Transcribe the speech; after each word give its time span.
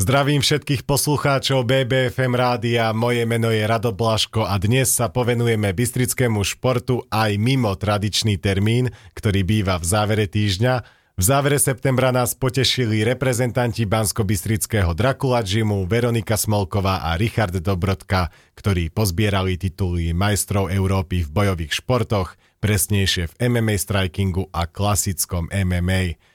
Zdravím 0.00 0.40
všetkých 0.40 0.88
poslucháčov 0.88 1.68
BBFM 1.68 2.32
rádia, 2.32 2.88
moje 2.96 3.20
meno 3.28 3.52
je 3.52 3.60
Rado 3.60 3.92
Blaško 3.92 4.48
a 4.48 4.56
dnes 4.56 4.88
sa 4.88 5.12
povenujeme 5.12 5.76
bystrickému 5.76 6.40
športu 6.40 7.04
aj 7.12 7.36
mimo 7.36 7.68
tradičný 7.76 8.40
termín, 8.40 8.88
ktorý 9.12 9.44
býva 9.44 9.76
v 9.76 9.84
závere 9.84 10.24
týždňa. 10.24 10.74
V 11.20 11.22
závere 11.28 11.60
septembra 11.60 12.16
nás 12.16 12.32
potešili 12.32 13.04
reprezentanti 13.04 13.84
Bansko-Bystrického 13.84 14.96
Dracula 14.96 15.44
Gymu, 15.44 15.84
Veronika 15.84 16.40
Smolková 16.40 17.04
a 17.04 17.20
Richard 17.20 17.60
Dobrodka, 17.60 18.32
ktorí 18.56 18.88
pozbierali 18.88 19.60
tituly 19.60 20.16
majstrov 20.16 20.72
Európy 20.72 21.28
v 21.28 21.44
bojových 21.44 21.76
športoch, 21.76 22.40
presnejšie 22.64 23.36
v 23.36 23.52
MMA 23.52 23.76
strikingu 23.76 24.48
a 24.48 24.64
klasickom 24.64 25.52
MMA. 25.52 26.29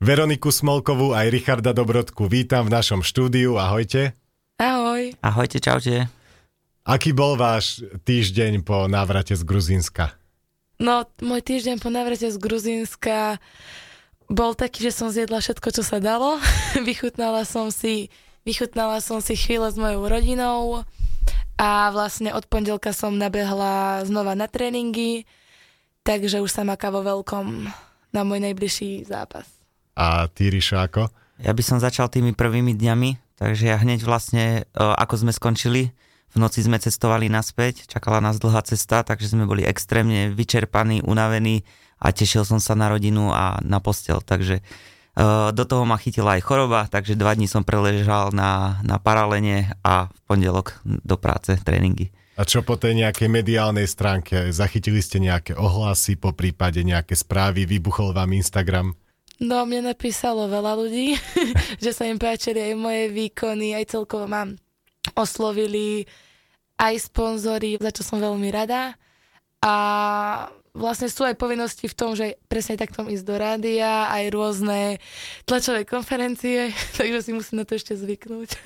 Veroniku 0.00 0.48
Smolkovú 0.48 1.12
aj 1.12 1.28
Richarda 1.28 1.76
Dobrodku 1.76 2.24
vítam 2.24 2.64
v 2.64 2.72
našom 2.72 3.04
štúdiu. 3.04 3.60
Ahojte. 3.60 4.16
Ahoj. 4.56 5.12
Ahojte, 5.20 5.60
čaute. 5.60 6.08
Aký 6.88 7.12
bol 7.12 7.36
váš 7.36 7.84
týždeň 8.08 8.64
po 8.64 8.88
návrate 8.88 9.36
z 9.36 9.44
Gruzínska? 9.44 10.16
No, 10.80 11.04
môj 11.20 11.44
týždeň 11.44 11.84
po 11.84 11.92
návrate 11.92 12.32
z 12.32 12.40
Gruzínska 12.40 13.36
bol 14.24 14.56
taký, 14.56 14.88
že 14.88 14.96
som 14.96 15.12
zjedla 15.12 15.36
všetko, 15.44 15.68
čo 15.68 15.84
sa 15.84 16.00
dalo. 16.00 16.40
vychutnala 16.88 17.44
som 17.44 17.68
si, 17.68 18.08
vychutnala 18.48 19.04
som 19.04 19.20
si 19.20 19.36
chvíle 19.36 19.68
s 19.68 19.76
mojou 19.76 20.08
rodinou 20.08 20.80
a 21.60 21.92
vlastne 21.92 22.32
od 22.32 22.48
pondelka 22.48 22.96
som 22.96 23.20
nabehla 23.20 24.08
znova 24.08 24.32
na 24.32 24.48
tréningy, 24.48 25.28
takže 26.08 26.40
už 26.40 26.48
sa 26.48 26.64
maká 26.64 26.88
vo 26.88 27.04
veľkom 27.04 27.68
na 28.16 28.24
môj 28.24 28.40
najbližší 28.48 29.04
zápas. 29.04 29.59
A 30.00 30.32
ty, 30.32 30.48
ako? 30.48 31.12
Ja 31.44 31.52
by 31.52 31.60
som 31.60 31.76
začal 31.76 32.08
tými 32.08 32.32
prvými 32.32 32.72
dňami, 32.72 33.36
takže 33.36 33.68
ja 33.68 33.76
hneď 33.76 34.00
vlastne, 34.00 34.64
e, 34.64 34.80
ako 34.80 35.28
sme 35.28 35.32
skončili, 35.36 35.92
v 36.30 36.36
noci 36.40 36.64
sme 36.64 36.80
cestovali 36.80 37.28
naspäť, 37.28 37.84
čakala 37.84 38.24
nás 38.24 38.40
dlhá 38.40 38.64
cesta, 38.64 39.04
takže 39.04 39.36
sme 39.36 39.44
boli 39.44 39.60
extrémne 39.60 40.32
vyčerpaní, 40.32 41.04
unavení 41.04 41.68
a 42.00 42.16
tešil 42.16 42.48
som 42.48 42.62
sa 42.62 42.72
na 42.72 42.88
rodinu 42.88 43.28
a 43.28 43.60
na 43.60 43.76
postel, 43.84 44.24
takže 44.24 44.60
e, 44.60 44.62
do 45.52 45.64
toho 45.68 45.84
ma 45.84 46.00
chytila 46.00 46.40
aj 46.40 46.48
choroba, 46.48 46.88
takže 46.88 47.12
dva 47.12 47.36
dní 47.36 47.44
som 47.44 47.60
preležal 47.60 48.32
na, 48.32 48.80
na 48.80 48.96
paralene 48.96 49.76
a 49.84 50.08
v 50.08 50.18
pondelok 50.24 50.80
do 50.84 51.20
práce, 51.20 51.60
tréningy. 51.60 52.08
A 52.40 52.48
čo 52.48 52.64
po 52.64 52.80
tej 52.80 52.96
nejakej 53.04 53.28
mediálnej 53.28 53.84
stránke? 53.84 54.48
Zachytili 54.48 55.04
ste 55.04 55.20
nejaké 55.20 55.52
ohlasy, 55.52 56.16
po 56.16 56.32
prípade 56.32 56.80
nejaké 56.80 57.12
správy, 57.12 57.68
vybuchol 57.68 58.16
vám 58.16 58.32
Instagram? 58.32 58.96
No, 59.40 59.64
mne 59.64 59.96
napísalo 59.96 60.52
veľa 60.52 60.76
ľudí, 60.76 61.16
že 61.84 61.90
sa 61.96 62.04
im 62.04 62.20
páčili 62.20 62.60
aj 62.60 62.74
moje 62.76 63.08
výkony, 63.08 63.72
aj 63.72 63.96
celkovo 63.96 64.28
mám 64.28 64.60
oslovili 65.16 66.04
aj 66.76 67.08
sponzory, 67.08 67.80
za 67.80 67.88
čo 67.92 68.04
som 68.04 68.20
veľmi 68.20 68.48
rada. 68.52 68.96
A 69.60 69.74
vlastne 70.72 71.08
sú 71.08 71.24
aj 71.24 71.40
povinnosti 71.40 71.88
v 71.88 71.96
tom, 71.96 72.12
že 72.16 72.40
presne 72.48 72.80
takto 72.80 73.04
ísť 73.04 73.24
do 73.24 73.36
rádia, 73.36 74.08
aj 74.12 74.24
rôzne 74.32 74.80
tlačové 75.44 75.84
konferencie, 75.84 76.72
takže 77.00 77.24
si 77.24 77.30
musím 77.32 77.62
na 77.62 77.64
to 77.64 77.76
ešte 77.76 77.96
zvyknúť. 77.96 78.50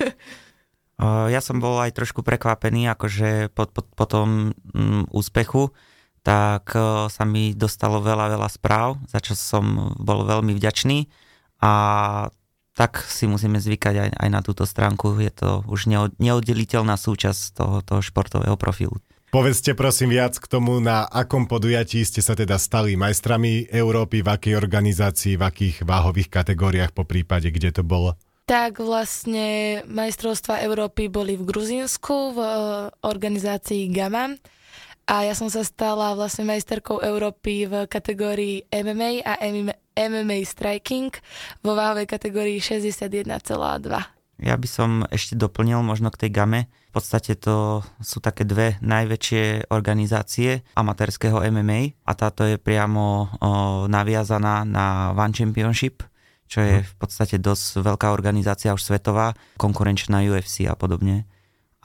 Ja 1.03 1.43
som 1.43 1.59
bol 1.59 1.75
aj 1.83 1.91
trošku 1.91 2.23
prekvapený, 2.23 2.87
akože 2.95 3.51
po, 3.51 3.67
po, 3.67 3.83
po 3.83 4.05
tom 4.07 4.55
mm, 4.71 5.11
úspechu, 5.11 5.75
tak 6.25 6.73
e, 6.73 7.05
sa 7.13 7.23
mi 7.23 7.53
dostalo 7.53 8.01
veľa, 8.01 8.33
veľa 8.33 8.49
správ, 8.49 8.97
za 9.05 9.21
čo 9.21 9.37
som 9.37 9.93
bol 10.01 10.25
veľmi 10.25 10.57
vďačný 10.57 11.05
a 11.61 11.71
tak 12.75 12.99
si 13.07 13.29
musíme 13.29 13.61
zvykať 13.61 13.95
aj, 13.95 14.09
aj 14.19 14.29
na 14.33 14.41
túto 14.43 14.67
stránku. 14.67 15.15
Je 15.23 15.31
to 15.31 15.63
už 15.69 15.87
neoddeliteľná 16.19 16.99
súčasť 16.99 17.41
toho, 17.55 17.75
toho 17.85 18.01
športového 18.03 18.59
profilu. 18.59 18.99
Povedzte 19.31 19.75
prosím 19.75 20.15
viac 20.15 20.35
k 20.35 20.47
tomu, 20.47 20.83
na 20.83 21.07
akom 21.07 21.47
podujatí 21.47 22.03
ste 22.03 22.19
sa 22.19 22.35
teda 22.35 22.59
stali 22.59 22.99
majstrami 22.99 23.67
Európy, 23.67 24.23
v 24.23 24.31
akej 24.31 24.53
organizácii, 24.59 25.39
v 25.39 25.43
akých 25.43 25.75
váhových 25.87 26.27
kategóriách 26.27 26.91
po 26.91 27.07
prípade, 27.07 27.47
kde 27.51 27.79
to 27.79 27.83
bolo? 27.83 28.15
Tak 28.45 28.79
vlastne 28.79 29.81
majstrovstva 29.87 30.63
Európy 30.63 31.11
boli 31.11 31.35
v 31.35 31.47
Gruzínsku 31.47 32.15
v 32.35 32.39
e, 32.39 32.51
organizácii 33.07 33.91
GAMA 33.91 34.39
a 35.05 35.21
ja 35.21 35.37
som 35.37 35.53
sa 35.53 35.61
stala 35.61 36.17
vlastne 36.17 36.49
majsterkou 36.49 36.97
Európy 37.05 37.69
v 37.69 37.85
kategórii 37.85 38.65
MMA 38.73 39.21
a 39.21 39.37
MMA 39.95 40.41
striking 40.43 41.13
vo 41.61 41.77
váhovej 41.77 42.09
kategórii 42.09 42.57
61,2. 42.57 44.15
Ja 44.35 44.59
by 44.59 44.67
som 44.67 45.07
ešte 45.07 45.39
doplnil 45.39 45.79
možno 45.79 46.11
k 46.11 46.27
tej 46.27 46.31
game. 46.35 46.67
V 46.91 46.91
podstate 46.91 47.39
to 47.39 47.85
sú 48.03 48.19
také 48.19 48.43
dve 48.43 48.75
najväčšie 48.83 49.71
organizácie 49.71 50.67
amatérskeho 50.75 51.39
MMA 51.39 52.03
a 52.03 52.11
táto 52.15 52.43
je 52.43 52.59
priamo 52.59 53.03
o, 53.05 53.17
naviazaná 53.87 54.67
na 54.67 55.15
One 55.15 55.31
Championship, 55.31 56.03
čo 56.51 56.59
je 56.65 56.81
mhm. 56.81 56.83
v 56.83 56.93
podstate 56.99 57.35
dosť 57.39 57.83
veľká 57.83 58.11
organizácia 58.11 58.75
už 58.75 58.83
svetová, 58.83 59.37
konkurenčná 59.55 60.19
UFC 60.25 60.67
a 60.67 60.75
podobne. 60.75 61.29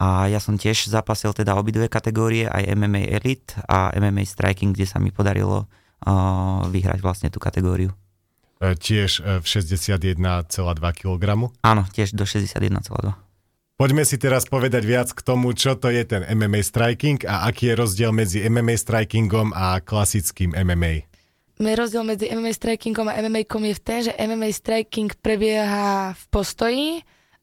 A 0.00 0.32
ja 0.32 0.40
som 0.40 0.56
tiež 0.56 0.88
zapasil 0.88 1.36
teda 1.36 1.60
obidve 1.60 1.92
kategórie, 1.92 2.48
aj 2.48 2.72
MMA 2.72 3.12
Elite 3.20 3.60
a 3.68 3.92
MMA 3.92 4.24
Striking, 4.24 4.72
kde 4.72 4.88
sa 4.88 4.96
mi 4.96 5.12
podarilo 5.12 5.68
uh, 5.68 6.64
vyhrať 6.72 7.04
vlastne 7.04 7.28
tú 7.28 7.36
kategóriu. 7.36 7.92
E, 8.60 8.76
tiež 8.76 9.24
e, 9.24 9.40
v 9.40 9.44
61,2 9.44 10.20
kg? 10.92 11.24
Áno, 11.64 11.82
tiež 11.92 12.12
do 12.12 12.28
61,2. 12.28 13.12
Poďme 13.80 14.04
si 14.04 14.20
teraz 14.20 14.44
povedať 14.44 14.84
viac 14.84 15.08
k 15.16 15.24
tomu, 15.24 15.56
čo 15.56 15.72
to 15.80 15.88
je 15.88 16.04
ten 16.04 16.20
MMA 16.28 16.60
striking 16.60 17.16
a 17.24 17.48
aký 17.48 17.72
je 17.72 17.74
rozdiel 17.80 18.12
medzi 18.12 18.44
MMA 18.44 18.76
strikingom 18.76 19.56
a 19.56 19.80
klasickým 19.80 20.52
MMA. 20.52 21.08
Rozdiel 21.56 22.04
medzi 22.04 22.28
MMA 22.28 22.52
strikingom 22.52 23.08
a 23.08 23.16
MMA 23.24 23.48
kom 23.48 23.64
je 23.64 23.72
v 23.76 23.80
tom, 23.80 23.98
že 24.04 24.12
MMA 24.20 24.52
striking 24.52 25.08
prebieha 25.16 26.12
v 26.12 26.24
postoji, 26.28 26.88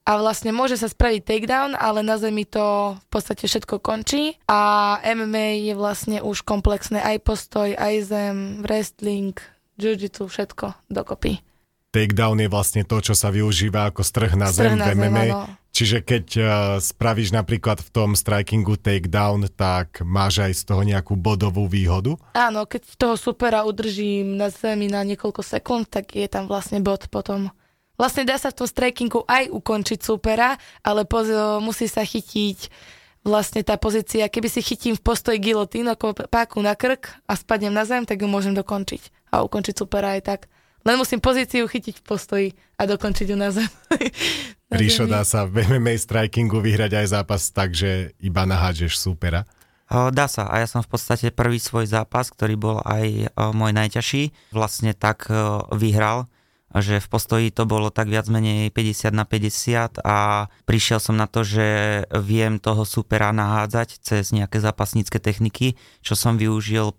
a 0.07 0.11
vlastne 0.15 0.55
môže 0.55 0.79
sa 0.79 0.87
spraviť 0.87 1.21
takedown, 1.27 1.75
ale 1.75 1.99
na 1.99 2.15
zemi 2.15 2.47
to 2.47 2.95
v 2.95 3.07
podstate 3.11 3.43
všetko 3.43 3.83
končí 3.83 4.39
a 4.47 4.95
MMA 5.03 5.67
je 5.67 5.73
vlastne 5.75 6.23
už 6.23 6.47
komplexné 6.47 7.03
aj 7.03 7.27
postoj, 7.27 7.75
aj 7.75 8.07
zem, 8.07 8.63
wrestling, 8.63 9.35
jiu-jitsu, 9.75 10.31
všetko 10.31 10.87
dokopy. 10.87 11.43
Takedown 11.91 12.39
je 12.39 12.47
vlastne 12.47 12.83
to, 12.87 13.03
čo 13.03 13.19
sa 13.19 13.35
využíva 13.35 13.91
ako 13.91 13.99
strh 14.03 14.39
na 14.39 14.47
strh 14.47 14.79
zem 14.79 14.79
v 14.79 14.87
MMA. 14.95 15.25
Zem, 15.27 15.55
Čiže 15.77 15.97
keď 16.01 16.25
uh, 16.41 16.47
spravíš 16.81 17.37
napríklad 17.37 17.77
v 17.85 17.89
tom 17.93 18.17
strikingu 18.17 18.81
takedown, 18.81 19.45
tak 19.53 20.01
máš 20.01 20.41
aj 20.41 20.53
z 20.57 20.63
toho 20.65 20.81
nejakú 20.81 21.13
bodovú 21.13 21.69
výhodu? 21.69 22.17
Áno, 22.33 22.65
keď 22.65 22.97
toho 22.97 23.13
supera 23.13 23.61
udržím 23.61 24.41
na 24.41 24.49
zemi 24.49 24.89
na 24.89 25.05
niekoľko 25.05 25.45
sekúnd, 25.45 25.85
tak 25.85 26.17
je 26.17 26.25
tam 26.25 26.49
vlastne 26.49 26.81
bod 26.81 27.05
potom. 27.13 27.53
Vlastne 27.97 28.29
dá 28.29 28.37
sa 28.37 28.53
v 28.53 28.61
tom 28.61 28.67
strikingu 28.69 29.25
aj 29.25 29.49
ukončiť 29.49 29.99
supera, 30.05 30.53
ale 30.85 31.03
poz- 31.09 31.59
musí 31.65 31.89
sa 31.89 32.05
chytiť 32.05 32.69
vlastne 33.25 33.65
tá 33.65 33.75
pozícia, 33.75 34.29
keby 34.29 34.47
si 34.47 34.61
chytím 34.63 34.95
v 34.95 35.03
postoji 35.03 35.41
gilotín 35.41 35.89
ako 35.89 36.15
páku 36.29 36.63
na 36.63 36.77
krk 36.77 37.09
a 37.27 37.33
spadnem 37.35 37.73
na 37.73 37.83
zem, 37.83 38.07
tak 38.07 38.23
ju 38.23 38.29
môžem 38.29 38.55
dokončiť 38.55 39.33
a 39.35 39.43
ukončiť 39.43 39.75
supera 39.75 40.15
aj 40.15 40.21
tak. 40.23 40.41
Len 40.87 40.95
musím 40.95 41.19
pozíciu 41.19 41.67
chytiť 41.67 41.99
v 41.99 42.03
postoji 42.05 42.47
a 42.79 42.87
dokončiť 42.87 43.27
ju 43.27 43.35
na 43.35 43.51
zem. 43.51 43.67
na 44.71 44.77
Ríšo, 44.79 45.03
dá 45.03 45.27
sa 45.27 45.43
v 45.43 45.65
MMA 45.67 45.99
strikingu 45.99 46.63
vyhrať 46.63 47.03
aj 47.03 47.07
zápas 47.11 47.51
tak, 47.51 47.75
že 47.75 48.15
iba 48.23 48.47
nahádžeš 48.47 48.95
supera? 48.95 49.43
Dá 49.87 50.27
sa 50.27 50.51
a 50.51 50.59
ja 50.59 50.67
som 50.67 50.83
v 50.83 50.91
podstate 50.91 51.31
prvý 51.31 51.63
svoj 51.63 51.87
zápas, 51.87 52.27
ktorý 52.27 52.59
bol 52.59 52.77
aj 52.83 53.31
môj 53.55 53.71
najťažší, 53.71 54.35
vlastne 54.51 54.91
tak 54.91 55.31
vyhral 55.71 56.27
že 56.79 57.03
v 57.03 57.07
postoji 57.07 57.47
to 57.49 57.63
bolo 57.63 57.89
tak 57.89 58.11
viac 58.11 58.27
menej 58.27 58.69
50 58.73 59.13
na 59.13 59.25
50 59.25 60.01
a 60.03 60.47
prišiel 60.67 60.99
som 60.99 61.15
na 61.15 61.25
to, 61.25 61.45
že 61.45 62.01
viem 62.23 62.57
toho 62.57 62.83
supera 62.83 63.29
nahádzať 63.31 64.01
cez 64.01 64.31
nejaké 64.31 64.57
zápasnícke 64.59 65.21
techniky, 65.21 65.75
čo 66.01 66.13
som 66.17 66.35
využil 66.35 66.95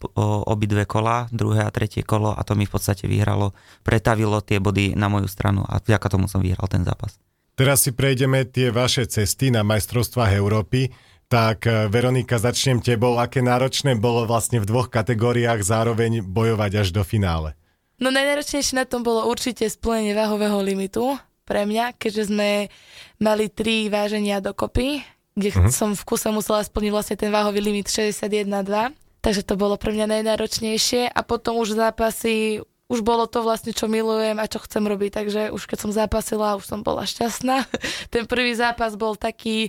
obidve 0.46 0.84
kola, 0.84 1.26
druhé 1.34 1.64
a 1.64 1.70
tretie 1.74 2.06
kolo 2.06 2.32
a 2.32 2.40
to 2.46 2.56
mi 2.56 2.64
v 2.64 2.72
podstate 2.72 3.10
vyhralo, 3.10 3.56
pretavilo 3.82 4.40
tie 4.44 4.62
body 4.62 4.94
na 4.94 5.10
moju 5.12 5.26
stranu 5.26 5.66
a 5.66 5.80
vďaka 5.80 6.06
tomu 6.08 6.26
som 6.30 6.40
vyhral 6.40 6.66
ten 6.70 6.86
zápas. 6.86 7.18
Teraz 7.58 7.82
si 7.82 7.90
prejdeme 7.90 8.46
tie 8.46 8.70
vaše 8.70 9.10
cesty 9.10 9.50
na 9.50 9.66
majstrovstvách 9.66 10.30
Európy. 10.38 10.94
Tak 11.26 11.66
eh, 11.66 11.90
Veronika, 11.90 12.38
začnem 12.38 12.78
tebou. 12.78 13.18
Aké 13.18 13.42
náročné 13.42 13.98
bolo 13.98 14.24
vlastne 14.30 14.62
v 14.62 14.68
dvoch 14.70 14.86
kategóriách 14.88 15.60
zároveň 15.66 16.22
bojovať 16.22 16.86
až 16.86 16.88
do 16.94 17.02
finále? 17.02 17.58
No 17.98 18.14
najnáročnejšie 18.14 18.78
na 18.78 18.86
tom 18.86 19.02
bolo 19.02 19.26
určite 19.26 19.66
splnenie 19.66 20.14
váhového 20.14 20.62
limitu 20.62 21.18
pre 21.42 21.66
mňa, 21.66 21.98
keďže 21.98 22.30
sme 22.30 22.70
mali 23.18 23.50
tri 23.50 23.90
váženia 23.90 24.38
dokopy, 24.38 25.02
kde 25.34 25.50
uh-huh. 25.50 25.74
som 25.74 25.98
v 25.98 26.02
kuse 26.06 26.30
musela 26.30 26.62
splniť 26.62 26.90
vlastne 26.94 27.16
ten 27.18 27.34
váhový 27.34 27.58
limit 27.58 27.90
61,2. 27.90 28.94
Takže 29.18 29.42
to 29.42 29.58
bolo 29.58 29.74
pre 29.74 29.90
mňa 29.90 30.14
najnáročnejšie 30.14 31.10
a 31.10 31.20
potom 31.26 31.58
už 31.58 31.74
zápasy 31.74 32.62
už 32.88 33.04
bolo 33.04 33.28
to 33.28 33.44
vlastne, 33.44 33.76
čo 33.76 33.84
milujem 33.84 34.40
a 34.40 34.48
čo 34.48 34.64
chcem 34.64 34.80
robiť. 34.80 35.10
Takže 35.12 35.42
už 35.52 35.68
keď 35.68 35.78
som 35.78 35.92
zápasila, 35.92 36.56
už 36.56 36.64
som 36.64 36.80
bola 36.80 37.04
šťastná. 37.04 37.68
Ten 38.12 38.24
prvý 38.24 38.56
zápas 38.56 38.96
bol 38.96 39.14
taký, 39.14 39.68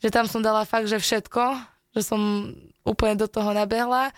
že 0.00 0.08
tam 0.08 0.24
som 0.24 0.40
dala 0.40 0.64
fakt, 0.64 0.88
že 0.88 0.96
všetko, 0.96 1.60
že 1.92 2.00
som 2.00 2.20
úplne 2.88 3.20
do 3.20 3.28
toho 3.28 3.52
nabehla. 3.52 4.16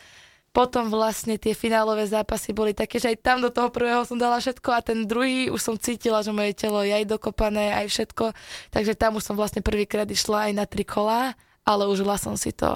Potom 0.56 0.88
vlastne 0.88 1.36
tie 1.36 1.52
finálové 1.52 2.08
zápasy 2.08 2.56
boli 2.56 2.72
také, 2.72 2.96
že 2.96 3.12
aj 3.12 3.20
tam 3.20 3.44
do 3.44 3.52
toho 3.52 3.68
prvého 3.68 4.08
som 4.08 4.16
dala 4.16 4.40
všetko 4.40 4.68
a 4.72 4.80
ten 4.80 5.04
druhý 5.04 5.52
už 5.52 5.60
som 5.60 5.76
cítila, 5.76 6.24
že 6.24 6.32
moje 6.32 6.56
telo 6.56 6.80
je 6.80 6.96
aj 6.96 7.04
dokopané, 7.04 7.76
aj 7.76 7.92
všetko. 7.92 8.32
Takže 8.72 8.96
tam 8.96 9.20
už 9.20 9.28
som 9.28 9.36
vlastne 9.36 9.60
prvýkrát 9.60 10.08
išla 10.08 10.48
aj 10.48 10.52
na 10.56 10.64
tri 10.64 10.88
kolá, 10.88 11.36
ale 11.60 11.84
užila 11.84 12.16
som 12.16 12.40
si 12.40 12.56
to. 12.56 12.72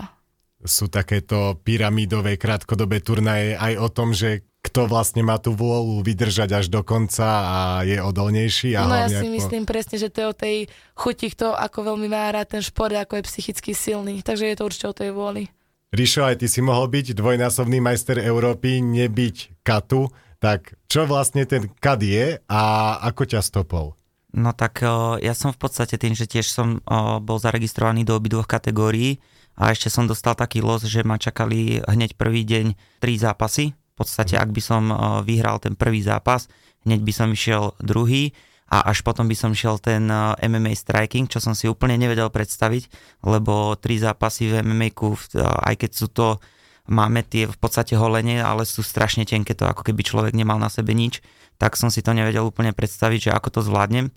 Sú 0.60 0.92
takéto 0.92 1.56
pyramidové 1.64 2.36
krátkodobé 2.36 3.00
turnaje 3.00 3.56
aj 3.56 3.72
o 3.80 3.88
tom, 3.88 4.12
že 4.12 4.44
kto 4.60 4.84
vlastne 4.84 5.24
má 5.24 5.40
tú 5.40 5.56
vôľu 5.56 6.04
vydržať 6.04 6.52
až 6.52 6.66
do 6.68 6.84
konca 6.84 7.24
a 7.24 7.58
je 7.88 7.96
odolnejší. 7.96 8.76
A 8.76 8.84
no 8.84 8.92
ja 8.92 9.08
si 9.08 9.24
ako... 9.24 9.36
myslím 9.40 9.64
presne, 9.64 9.96
že 9.96 10.12
to 10.12 10.20
je 10.20 10.26
o 10.28 10.36
tej 10.36 10.56
chuti, 10.92 11.32
kto 11.32 11.56
ako 11.56 11.96
veľmi 11.96 12.12
má 12.12 12.28
rád 12.28 12.60
ten 12.60 12.60
šport, 12.60 12.92
ako 12.92 13.24
je 13.24 13.28
psychicky 13.32 13.72
silný. 13.72 14.20
Takže 14.20 14.52
je 14.52 14.56
to 14.60 14.68
určite 14.68 14.86
o 14.92 14.92
tej 14.92 15.16
vôli. 15.16 15.48
Rišo, 15.90 16.22
aj 16.22 16.38
ty 16.38 16.46
si 16.46 16.62
mohol 16.62 16.86
byť 16.86 17.18
dvojnásobný 17.18 17.82
majster 17.82 18.22
Európy, 18.22 18.78
nebyť 18.78 19.66
katu, 19.66 20.06
tak 20.38 20.78
čo 20.86 21.02
vlastne 21.02 21.42
ten 21.50 21.66
kad 21.82 21.98
je 21.98 22.38
a 22.46 22.62
ako 23.10 23.26
ťa 23.26 23.42
stopol? 23.42 23.98
No 24.30 24.54
tak 24.54 24.86
ja 25.18 25.34
som 25.34 25.50
v 25.50 25.58
podstate 25.58 25.98
tým, 25.98 26.14
že 26.14 26.30
tiež 26.30 26.46
som 26.46 26.78
bol 27.26 27.42
zaregistrovaný 27.42 28.06
do 28.06 28.14
obidvoch 28.14 28.46
kategórií 28.46 29.18
a 29.58 29.74
ešte 29.74 29.90
som 29.90 30.06
dostal 30.06 30.38
taký 30.38 30.62
los, 30.62 30.86
že 30.86 31.02
ma 31.02 31.18
čakali 31.18 31.82
hneď 31.82 32.14
prvý 32.14 32.46
deň 32.46 32.78
tri 33.02 33.18
zápasy. 33.18 33.74
V 33.74 33.94
podstate, 33.98 34.38
ak 34.38 34.54
by 34.54 34.62
som 34.62 34.94
vyhral 35.26 35.58
ten 35.58 35.74
prvý 35.74 36.06
zápas, 36.06 36.46
hneď 36.86 37.02
by 37.02 37.12
som 37.12 37.34
išiel 37.34 37.74
druhý 37.82 38.30
a 38.70 38.86
až 38.86 39.02
potom 39.02 39.26
by 39.26 39.34
som 39.34 39.50
šiel 39.50 39.82
ten 39.82 40.06
eh, 40.06 40.46
MMA 40.46 40.78
striking, 40.78 41.26
čo 41.26 41.42
som 41.42 41.52
si 41.58 41.66
úplne 41.66 41.98
nevedel 41.98 42.30
predstaviť, 42.30 42.86
lebo 43.26 43.74
tri 43.76 43.98
zápasy 43.98 44.54
v 44.54 44.62
MMA, 44.62 44.94
eh, 44.94 45.42
aj 45.42 45.74
keď 45.74 45.90
sú 45.90 46.06
to, 46.08 46.38
máme 46.86 47.26
tie 47.26 47.50
v 47.50 47.58
podstate 47.58 47.98
holenie, 47.98 48.38
ale 48.38 48.62
sú 48.62 48.86
strašne 48.86 49.26
tenké, 49.26 49.52
to 49.58 49.66
ako 49.66 49.82
keby 49.82 50.06
človek 50.06 50.32
nemal 50.38 50.56
na 50.56 50.70
sebe 50.70 50.94
nič, 50.94 51.20
tak 51.58 51.76
som 51.76 51.92
si 51.92 52.00
to 52.00 52.14
nevedel 52.16 52.46
úplne 52.48 52.72
predstaviť, 52.72 53.30
že 53.30 53.34
ako 53.34 53.48
to 53.58 53.60
zvládnem 53.66 54.08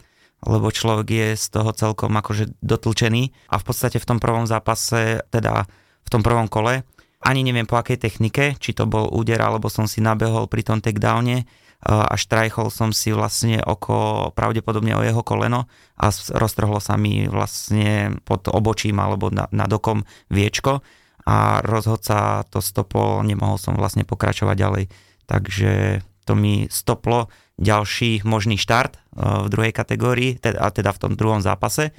lebo 0.44 0.68
človek 0.76 1.08
je 1.08 1.28
z 1.40 1.46
toho 1.56 1.72
celkom 1.72 2.12
akože 2.20 2.60
dotlčený 2.60 3.32
a 3.48 3.56
v 3.56 3.64
podstate 3.64 3.96
v 3.96 4.08
tom 4.08 4.20
prvom 4.20 4.44
zápase, 4.44 5.24
teda 5.32 5.64
v 6.04 6.10
tom 6.12 6.20
prvom 6.20 6.52
kole, 6.52 6.84
ani 7.24 7.42
neviem 7.42 7.66
po 7.66 7.80
akej 7.80 7.98
technike, 8.00 8.60
či 8.60 8.76
to 8.76 8.84
bol 8.86 9.08
úder, 9.12 9.40
alebo 9.40 9.72
som 9.72 9.88
si 9.88 10.04
nabehol 10.04 10.52
pri 10.52 10.62
tom 10.68 10.80
takedowne, 10.84 11.48
a 11.84 12.16
štrajchol 12.16 12.72
som 12.72 12.96
si 12.96 13.12
vlastne 13.12 13.60
oko 13.60 14.32
pravdepodobne 14.32 14.96
o 14.96 15.04
jeho 15.04 15.20
koleno 15.20 15.68
a 16.00 16.08
roztrhlo 16.16 16.80
sa 16.80 16.96
mi 16.96 17.28
vlastne 17.28 18.16
pod 18.24 18.48
obočím 18.48 19.04
alebo 19.04 19.28
nad 19.32 19.68
okom 19.68 20.08
viečko 20.32 20.80
a 21.28 21.60
rozhodca 21.60 22.48
to 22.48 22.64
stopol, 22.64 23.20
nemohol 23.28 23.60
som 23.60 23.76
vlastne 23.76 24.08
pokračovať 24.08 24.56
ďalej. 24.56 24.86
Takže 25.28 26.04
to 26.24 26.34
mi 26.36 26.72
stoplo 26.72 27.28
ďalší 27.60 28.24
možný 28.28 28.56
štart 28.60 28.96
e, 28.96 29.00
v 29.44 29.48
druhej 29.48 29.72
kategórii, 29.76 30.36
teda, 30.40 30.68
teda 30.72 30.92
v 30.92 31.02
tom 31.04 31.14
druhom 31.16 31.40
zápase 31.40 31.96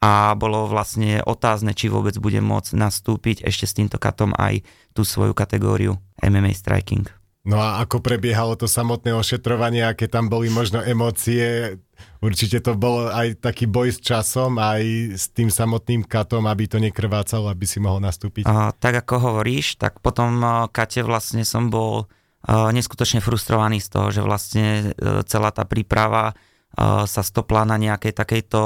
a 0.00 0.32
bolo 0.32 0.64
vlastne 0.64 1.20
otázne, 1.20 1.76
či 1.76 1.92
vôbec 1.92 2.16
budem 2.16 2.40
môcť 2.40 2.72
nastúpiť 2.72 3.44
ešte 3.44 3.68
s 3.68 3.76
týmto 3.76 4.00
katom 4.00 4.32
aj 4.32 4.64
tú 4.96 5.04
svoju 5.04 5.36
kategóriu 5.36 6.00
MMA 6.24 6.56
Striking. 6.56 7.04
No 7.40 7.56
a 7.56 7.80
ako 7.80 8.04
prebiehalo 8.04 8.52
to 8.52 8.68
samotné 8.68 9.16
ošetrovanie, 9.16 9.80
aké 9.80 10.08
tam 10.12 10.28
boli 10.28 10.52
možno 10.52 10.84
emócie? 10.84 11.76
Určite 12.20 12.60
to 12.60 12.76
bol 12.76 13.08
aj 13.08 13.40
taký 13.40 13.64
boj 13.64 13.96
s 13.96 14.00
časom, 14.00 14.60
aj 14.60 15.16
s 15.16 15.32
tým 15.32 15.48
samotným 15.48 16.04
katom, 16.04 16.44
aby 16.44 16.68
to 16.68 16.76
nekrvácalo, 16.76 17.48
aby 17.48 17.64
si 17.64 17.80
mohol 17.80 18.04
nastúpiť. 18.04 18.44
A, 18.44 18.76
tak 18.76 19.04
ako 19.04 19.32
hovoríš, 19.32 19.80
tak 19.80 20.04
potom 20.04 20.40
kate 20.68 21.00
vlastne 21.00 21.44
som 21.48 21.72
bol 21.72 22.12
neskutočne 22.48 23.20
frustrovaný 23.20 23.84
z 23.84 23.88
toho, 23.88 24.08
že 24.08 24.24
vlastne 24.24 24.96
e, 24.96 25.20
celá 25.28 25.52
tá 25.52 25.68
príprava 25.68 26.32
sa 26.78 27.22
stopla 27.26 27.66
na 27.66 27.76
nejakej 27.76 28.14
takejto, 28.14 28.60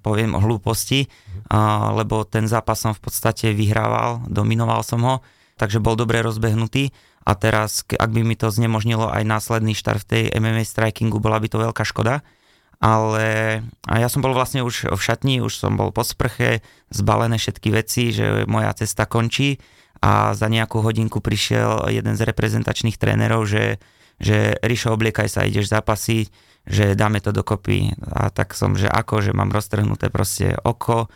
poviem, 0.00 0.38
hlúposti, 0.38 1.10
lebo 1.92 2.22
ten 2.22 2.46
zápas 2.46 2.78
som 2.78 2.94
v 2.94 3.02
podstate 3.02 3.50
vyhrával, 3.50 4.22
dominoval 4.30 4.86
som 4.86 5.02
ho, 5.02 5.14
takže 5.58 5.82
bol 5.82 5.98
dobre 5.98 6.22
rozbehnutý. 6.22 6.94
A 7.22 7.38
teraz, 7.38 7.86
ak 7.86 8.10
by 8.10 8.26
mi 8.26 8.34
to 8.34 8.50
znemožnilo 8.50 9.06
aj 9.06 9.22
následný 9.22 9.78
štart 9.78 10.02
v 10.02 10.10
tej 10.10 10.22
MMA 10.34 10.66
strikingu, 10.66 11.22
bola 11.22 11.38
by 11.38 11.46
to 11.46 11.58
veľká 11.62 11.86
škoda. 11.86 12.26
Ale 12.82 13.62
a 13.86 13.94
ja 14.02 14.10
som 14.10 14.26
bol 14.26 14.34
vlastne 14.34 14.66
už 14.66 14.90
v 14.90 14.98
šatni, 14.98 15.38
už 15.38 15.54
som 15.54 15.78
bol 15.78 15.94
po 15.94 16.02
sprche, 16.02 16.66
zbalené 16.90 17.38
všetky 17.38 17.70
veci, 17.70 18.10
že 18.10 18.42
moja 18.50 18.74
cesta 18.74 19.06
končí. 19.06 19.62
A 20.02 20.34
za 20.34 20.50
nejakú 20.50 20.82
hodinku 20.82 21.22
prišiel 21.22 21.86
jeden 21.94 22.18
z 22.18 22.26
reprezentačných 22.26 22.98
trénerov, 22.98 23.46
že, 23.46 23.78
že 24.18 24.58
Rišo, 24.58 24.90
obliekaj 24.98 25.30
sa, 25.30 25.46
ideš 25.46 25.70
zapasiť, 25.70 26.26
že 26.66 26.94
dáme 26.94 27.18
to 27.18 27.34
dokopy. 27.34 27.94
A 28.06 28.30
tak 28.30 28.54
som, 28.54 28.78
že 28.78 28.86
ako, 28.86 29.22
že 29.22 29.32
mám 29.34 29.50
roztrhnuté 29.50 30.08
proste 30.08 30.54
oko 30.62 31.10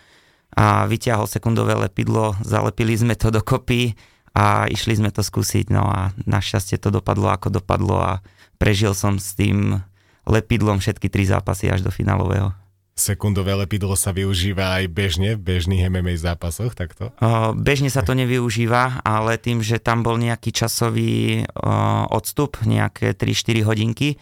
a 0.56 0.88
vyťahol 0.88 1.28
sekundové 1.28 1.76
lepidlo, 1.76 2.38
zalepili 2.42 2.96
sme 2.96 3.14
to 3.14 3.28
dokopy 3.28 3.94
a 4.36 4.68
išli 4.68 5.00
sme 5.00 5.10
to 5.12 5.24
skúsiť, 5.24 5.72
no 5.72 5.84
a 5.84 6.12
našťastie 6.28 6.76
to 6.76 6.92
dopadlo 6.92 7.32
ako 7.32 7.48
dopadlo 7.48 7.96
a 8.00 8.12
prežil 8.60 8.92
som 8.92 9.16
s 9.16 9.32
tým 9.32 9.80
lepidlom 10.26 10.82
všetky 10.82 11.08
tri 11.08 11.24
zápasy 11.24 11.70
až 11.70 11.86
do 11.86 11.90
finálového. 11.94 12.52
Sekundové 12.96 13.52
lepidlo 13.52 13.92
sa 13.92 14.08
využíva 14.08 14.80
aj 14.80 14.84
bežne 14.88 15.36
v 15.36 15.44
bežných 15.44 15.84
MMA 15.92 16.16
zápasoch, 16.16 16.72
takto? 16.72 17.12
O, 17.20 17.52
bežne 17.52 17.92
sa 17.92 18.00
to 18.00 18.16
nevyužíva, 18.16 19.04
ale 19.04 19.36
tým, 19.36 19.60
že 19.60 19.76
tam 19.76 20.00
bol 20.00 20.16
nejaký 20.16 20.48
časový 20.48 21.44
o, 21.44 21.72
odstup, 22.08 22.56
nejaké 22.64 23.12
3-4 23.12 23.68
hodinky, 23.68 24.16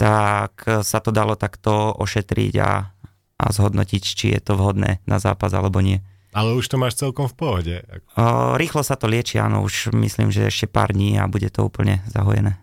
tak 0.00 0.64
sa 0.64 0.98
to 1.04 1.12
dalo 1.12 1.36
takto 1.36 1.92
ošetriť 1.92 2.54
a, 2.64 2.72
a 3.36 3.44
zhodnotiť, 3.52 4.02
či 4.02 4.32
je 4.32 4.40
to 4.40 4.56
vhodné 4.56 5.04
na 5.04 5.20
zápas 5.20 5.52
alebo 5.52 5.84
nie. 5.84 6.00
Ale 6.32 6.56
už 6.56 6.72
to 6.72 6.80
máš 6.80 6.96
celkom 6.96 7.28
v 7.28 7.36
pohode. 7.36 7.74
O, 8.16 8.54
rýchlo 8.56 8.80
sa 8.80 8.96
to 8.96 9.10
lieči, 9.10 9.36
áno, 9.36 9.60
už 9.66 9.92
myslím, 9.92 10.32
že 10.32 10.48
ešte 10.48 10.70
pár 10.70 10.94
dní 10.94 11.20
a 11.20 11.28
bude 11.28 11.50
to 11.52 11.66
úplne 11.66 12.00
zahojené. 12.08 12.56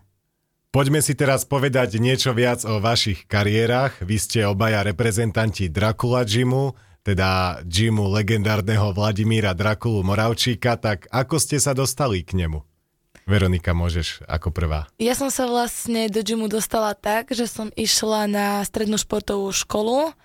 Poďme 0.72 1.00
si 1.00 1.14
teraz 1.14 1.46
povedať 1.48 2.00
niečo 2.00 2.34
viac 2.34 2.64
o 2.64 2.80
vašich 2.80 3.28
kariérach. 3.28 4.02
Vy 4.04 4.16
ste 4.18 4.40
obaja 4.48 4.84
reprezentanti 4.84 5.68
Dracula 5.68 6.24
Gymu, 6.28 6.76
teda 7.04 7.60
gymu 7.64 8.04
legendárneho 8.12 8.92
Vladimíra 8.92 9.56
Drakulu 9.56 10.04
Moravčíka, 10.04 10.76
tak 10.76 11.08
ako 11.08 11.40
ste 11.40 11.56
sa 11.56 11.72
dostali 11.72 12.20
k 12.20 12.36
nemu? 12.36 12.60
Veronika, 13.28 13.76
môžeš 13.76 14.24
ako 14.24 14.48
prvá. 14.50 14.88
Ja 14.96 15.12
som 15.12 15.28
sa 15.28 15.44
vlastne 15.44 16.08
do 16.08 16.24
gymu 16.24 16.48
dostala 16.48 16.96
tak, 16.96 17.28
že 17.36 17.44
som 17.44 17.68
išla 17.76 18.24
na 18.24 18.46
strednú 18.64 18.96
športovú 18.96 19.52
školu 19.52 20.16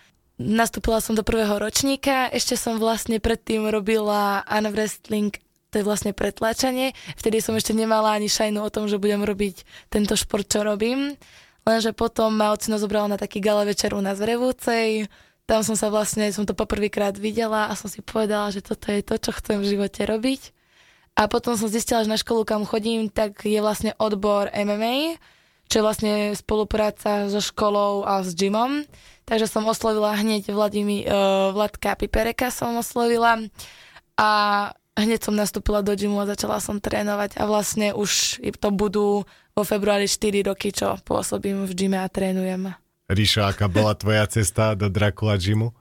Nastúpila 0.42 0.98
som 0.98 1.14
do 1.14 1.22
prvého 1.22 1.62
ročníka, 1.62 2.26
ešte 2.34 2.58
som 2.58 2.82
vlastne 2.82 3.22
predtým 3.22 3.70
robila 3.70 4.42
unwrestling, 4.50 5.30
to 5.70 5.78
je 5.78 5.86
vlastne 5.86 6.10
pretláčanie. 6.10 6.98
Vtedy 7.14 7.38
som 7.38 7.54
ešte 7.54 7.78
nemala 7.78 8.18
ani 8.18 8.26
šajnu 8.26 8.58
o 8.58 8.74
tom, 8.74 8.90
že 8.90 8.98
budem 8.98 9.22
robiť 9.22 9.62
tento 9.94 10.18
šport, 10.18 10.50
čo 10.50 10.66
robím. 10.66 11.14
Lenže 11.70 11.94
potom 11.94 12.34
ma 12.34 12.50
ocino 12.50 12.82
zobrala 12.82 13.14
na 13.14 13.18
taký 13.22 13.46
gala 13.46 13.62
večer 13.62 13.94
u 13.94 14.02
nás 14.02 14.18
v 14.18 14.34
Revúcej. 14.34 15.06
Tam 15.46 15.62
som 15.62 15.78
sa 15.78 15.94
vlastne, 15.94 16.34
som 16.34 16.50
to 16.50 16.58
poprvýkrát 16.58 17.14
videla 17.14 17.70
a 17.70 17.78
som 17.78 17.86
si 17.86 18.02
povedala, 18.02 18.50
že 18.50 18.66
toto 18.66 18.90
je 18.90 19.06
to, 19.06 19.22
čo 19.22 19.38
chcem 19.38 19.62
v 19.62 19.70
živote 19.78 20.02
robiť. 20.02 20.42
A 21.14 21.30
potom 21.30 21.54
som 21.54 21.70
zistila, 21.70 22.02
že 22.02 22.10
na 22.10 22.18
školu, 22.18 22.42
kam 22.44 22.66
chodím, 22.66 23.08
tak 23.08 23.46
je 23.46 23.62
vlastne 23.62 23.94
odbor 24.02 24.50
MMA, 24.50 25.22
čo 25.70 25.80
je 25.80 25.86
vlastne 25.86 26.14
spolupráca 26.34 27.30
so 27.30 27.40
školou 27.40 28.02
a 28.02 28.26
s 28.26 28.34
gymom 28.34 28.84
takže 29.26 29.48
som 29.48 29.64
oslovila 29.68 30.16
hneď 30.16 30.52
Vladimi, 30.52 31.08
uh, 31.08 31.52
Vladka 31.56 31.96
Pipereka 31.96 32.52
som 32.52 32.76
oslovila 32.76 33.40
a 34.20 34.30
hneď 34.94 35.20
som 35.26 35.34
nastúpila 35.34 35.82
do 35.82 35.96
gymu 35.96 36.22
a 36.22 36.30
začala 36.30 36.62
som 36.62 36.78
trénovať 36.78 37.40
a 37.40 37.44
vlastne 37.50 37.96
už 37.98 38.44
to 38.60 38.70
budú 38.70 39.26
vo 39.54 39.64
februári 39.66 40.06
4 40.06 40.50
roky, 40.54 40.70
čo 40.70 40.98
pôsobím 41.02 41.66
v 41.66 41.74
gyme 41.74 41.98
a 41.98 42.10
trénujem. 42.10 42.74
Ríša, 43.10 43.54
aká 43.54 43.70
bola 43.70 43.94
tvoja 43.94 44.26
cesta 44.30 44.74
do 44.74 44.90
Dracula 44.90 45.38
gymu? 45.38 45.74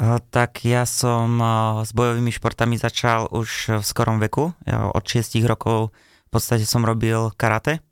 Tak 0.00 0.64
ja 0.64 0.88
som 0.88 1.36
s 1.84 1.92
bojovými 1.92 2.32
športami 2.32 2.80
začal 2.80 3.28
už 3.28 3.80
v 3.80 3.84
skorom 3.84 4.18
veku. 4.18 4.50
Od 4.68 5.04
6 5.04 5.36
rokov 5.44 5.92
v 6.26 6.30
podstate 6.32 6.64
som 6.64 6.82
robil 6.82 7.28
karate, 7.36 7.84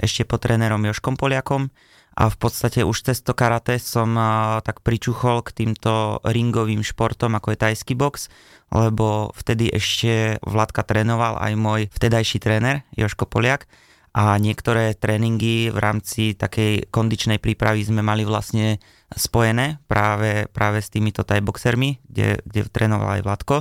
ešte 0.00 0.24
pod 0.24 0.42
trénerom 0.42 0.82
Joškom 0.82 1.14
Poliakom 1.20 1.68
a 2.16 2.32
v 2.32 2.36
podstate 2.38 2.82
už 2.82 3.10
cez 3.10 3.20
to 3.20 3.36
karate 3.36 3.78
som 3.78 4.16
tak 4.64 4.80
pričuchol 4.80 5.44
k 5.44 5.52
týmto 5.62 6.18
ringovým 6.24 6.82
športom, 6.82 7.36
ako 7.36 7.54
je 7.54 7.62
tajský 7.62 7.94
box, 7.94 8.32
lebo 8.74 9.30
vtedy 9.36 9.70
ešte 9.70 10.42
Vladka 10.42 10.82
trénoval 10.82 11.38
aj 11.38 11.52
môj 11.54 11.80
vtedajší 11.92 12.42
tréner 12.42 12.82
Joško 12.96 13.28
Poliak 13.28 13.68
a 14.14 14.38
niektoré 14.38 14.94
tréningy 14.94 15.74
v 15.74 15.78
rámci 15.82 16.38
takej 16.38 16.86
kondičnej 16.94 17.42
prípravy 17.42 17.82
sme 17.82 17.98
mali 17.98 18.22
vlastne 18.22 18.78
spojené 19.10 19.82
práve, 19.90 20.46
práve 20.54 20.78
s 20.78 20.88
týmito 20.94 21.26
thai 21.26 21.42
boxermi, 21.42 21.98
kde, 22.06 22.38
kde 22.46 22.60
trénoval 22.70 23.18
aj 23.18 23.24
Vladko. 23.26 23.56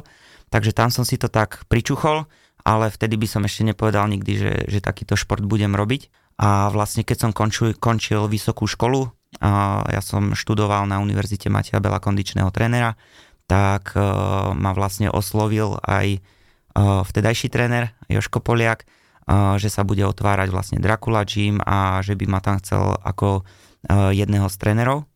Takže 0.54 0.78
tam 0.78 0.94
som 0.94 1.02
si 1.10 1.18
to 1.18 1.26
tak 1.26 1.66
pričuchol, 1.66 2.30
ale 2.62 2.94
vtedy 2.94 3.18
by 3.18 3.26
som 3.26 3.42
ešte 3.42 3.66
nepovedal 3.66 4.06
nikdy, 4.06 4.34
že, 4.38 4.54
že 4.70 4.80
takýto 4.86 5.18
šport 5.18 5.42
budem 5.42 5.74
robiť. 5.74 6.14
A 6.38 6.70
vlastne 6.70 7.02
keď 7.02 7.18
som 7.26 7.32
končil, 7.34 7.74
končil 7.74 8.30
vysokú 8.30 8.70
školu, 8.70 9.10
a 9.42 9.82
ja 9.90 10.02
som 10.06 10.38
študoval 10.38 10.86
na 10.86 11.02
Univerzite 11.02 11.50
Matia 11.50 11.82
Bela 11.82 11.98
kondičného 11.98 12.54
trénera, 12.54 12.94
tak 13.50 13.98
uh, 13.98 14.54
ma 14.54 14.72
vlastne 14.78 15.10
oslovil 15.10 15.82
aj 15.82 16.22
uh, 16.22 17.02
vtedajší 17.02 17.50
tréner 17.50 17.98
Joško 18.06 18.46
Poliak, 18.46 18.86
že 19.30 19.70
sa 19.72 19.88
bude 19.88 20.03
otvárať 20.03 20.51
vlastne 20.51 20.77
Dracula 20.84 21.24
Gym 21.24 21.63
a 21.63 22.03
že 22.03 22.18
by 22.20 22.25
ma 22.27 22.39
tam 22.44 22.60
chcel 22.60 23.00
ako 23.03 23.48
jedného 24.12 24.48
z 24.48 24.56
trénerov. 24.60 25.08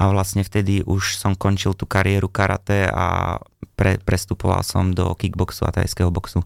A 0.00 0.08
vlastne 0.08 0.40
vtedy 0.40 0.80
už 0.80 1.20
som 1.20 1.36
končil 1.36 1.76
tú 1.76 1.84
kariéru 1.84 2.32
karate 2.32 2.88
a 2.88 3.36
pre, 3.76 4.00
prestupoval 4.00 4.64
som 4.64 4.96
do 4.96 5.12
kickboxu 5.12 5.68
a 5.68 5.74
tajského 5.76 6.08
boxu. 6.08 6.40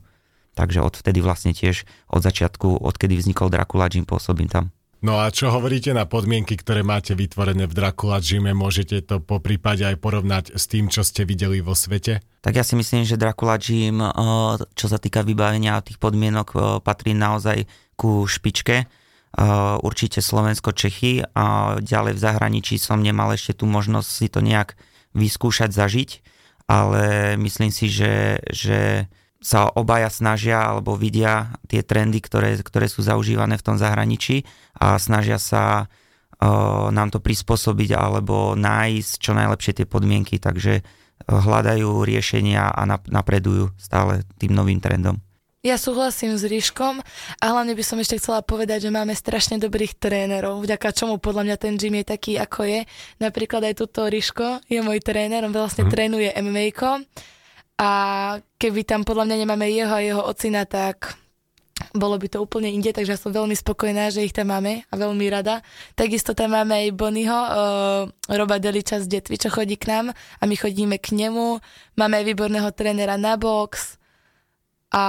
Takže 0.58 0.82
odvtedy 0.82 1.22
vlastne 1.22 1.54
tiež 1.54 1.86
od 2.10 2.22
začiatku, 2.22 2.82
odkedy 2.82 3.14
vznikol 3.14 3.50
Dracula 3.50 3.86
Gym, 3.86 4.06
pôsobím 4.06 4.50
tam. 4.50 4.74
No 5.04 5.20
a 5.20 5.28
čo 5.28 5.52
hovoríte 5.52 5.92
na 5.92 6.08
podmienky, 6.08 6.56
ktoré 6.56 6.80
máte 6.80 7.12
vytvorené 7.12 7.68
v 7.68 7.76
Dracula 7.76 8.24
Gyme? 8.24 8.56
Môžete 8.56 9.04
to 9.04 9.20
po 9.20 9.36
prípade 9.36 9.84
aj 9.84 10.00
porovnať 10.00 10.56
s 10.56 10.64
tým, 10.64 10.88
čo 10.88 11.04
ste 11.04 11.28
videli 11.28 11.60
vo 11.60 11.76
svete? 11.76 12.24
Tak 12.40 12.56
ja 12.56 12.64
si 12.64 12.72
myslím, 12.72 13.04
že 13.04 13.20
Dracula 13.20 13.60
Gym, 13.60 14.00
eh, 14.00 14.08
čo 14.72 14.86
sa 14.88 14.96
týka 14.96 15.20
vybavenia 15.20 15.84
tých 15.84 16.00
podmienok, 16.00 16.48
eh, 16.56 16.60
patrí 16.80 17.12
naozaj 17.12 17.68
ku 18.00 18.24
špičke. 18.24 18.88
Eh, 18.88 19.76
určite 19.84 20.24
Slovensko, 20.24 20.72
Čechy 20.72 21.20
a 21.36 21.76
ďalej 21.84 22.16
v 22.16 22.22
zahraničí 22.24 22.80
som 22.80 23.04
nemal 23.04 23.36
ešte 23.36 23.60
tú 23.60 23.68
možnosť 23.68 24.08
si 24.08 24.32
to 24.32 24.40
nejak 24.40 24.72
vyskúšať, 25.12 25.68
zažiť, 25.68 26.10
ale 26.64 27.36
myslím 27.36 27.68
si, 27.68 27.92
že, 27.92 28.40
že 28.48 29.04
sa 29.44 29.68
obaja 29.68 30.08
snažia 30.08 30.64
alebo 30.64 30.96
vidia 30.96 31.52
tie 31.68 31.84
trendy, 31.84 32.24
ktoré, 32.24 32.56
ktoré 32.64 32.88
sú 32.88 33.04
zaužívané 33.04 33.60
v 33.60 33.66
tom 33.68 33.76
zahraničí 33.76 34.48
a 34.80 34.96
snažia 34.96 35.36
sa 35.36 35.84
uh, 35.84 36.88
nám 36.88 37.12
to 37.12 37.20
prispôsobiť 37.20 37.92
alebo 37.92 38.56
nájsť 38.56 39.12
čo 39.20 39.36
najlepšie 39.36 39.84
tie 39.84 39.86
podmienky, 39.86 40.40
takže 40.40 40.80
hľadajú 41.28 42.08
riešenia 42.08 42.72
a 42.72 42.88
napredujú 42.88 43.76
stále 43.76 44.24
tým 44.40 44.56
novým 44.56 44.80
trendom. 44.80 45.20
Ja 45.64 45.80
súhlasím 45.80 46.36
s 46.36 46.44
Ríškom 46.44 47.00
a 47.40 47.44
hlavne 47.48 47.72
by 47.72 47.80
som 47.80 47.96
ešte 47.96 48.20
chcela 48.20 48.44
povedať, 48.44 48.84
že 48.84 48.92
máme 48.92 49.16
strašne 49.16 49.56
dobrých 49.56 49.96
trénerov, 49.96 50.60
vďaka 50.60 50.92
čomu 50.92 51.16
podľa 51.16 51.48
mňa 51.48 51.56
ten 51.56 51.80
gym 51.80 51.96
je 52.00 52.04
taký, 52.04 52.36
ako 52.36 52.68
je. 52.68 52.80
Napríklad 53.16 53.72
aj 53.72 53.80
tuto 53.80 54.04
Ríško 54.04 54.60
je 54.68 54.84
môj 54.84 55.00
tréner, 55.00 55.40
on 55.40 55.56
vlastne 55.56 55.88
mm. 55.88 55.92
trénuje 55.92 56.28
MMA 56.36 56.68
a 57.74 57.90
keby 58.58 58.86
tam 58.86 59.02
podľa 59.02 59.26
mňa 59.30 59.36
nemáme 59.42 59.66
jeho 59.66 59.94
a 59.94 60.04
jeho 60.04 60.22
ocina, 60.22 60.62
tak 60.62 61.18
bolo 61.90 62.14
by 62.18 62.30
to 62.30 62.38
úplne 62.38 62.70
inde, 62.70 62.94
takže 62.94 63.14
ja 63.14 63.18
som 63.18 63.34
veľmi 63.34 63.54
spokojná, 63.54 64.10
že 64.14 64.22
ich 64.22 64.34
tam 64.34 64.54
máme 64.54 64.86
a 64.86 64.94
veľmi 64.94 65.26
rada. 65.26 65.62
Takisto 65.98 66.34
tam 66.34 66.54
máme 66.54 66.70
aj 66.70 66.94
Bonnyho, 66.94 67.34
uh, 67.34 68.02
Roba 68.30 68.62
Deliča 68.62 69.02
z 69.02 69.10
Detvy, 69.10 69.38
čo 69.42 69.50
chodí 69.50 69.74
k 69.74 69.90
nám 69.90 70.14
a 70.14 70.42
my 70.46 70.54
chodíme 70.54 71.02
k 71.02 71.14
nemu. 71.18 71.58
Máme 71.98 72.14
aj 72.22 72.24
výborného 72.30 72.70
trénera 72.70 73.18
na 73.18 73.34
box 73.34 73.98
a 74.94 75.04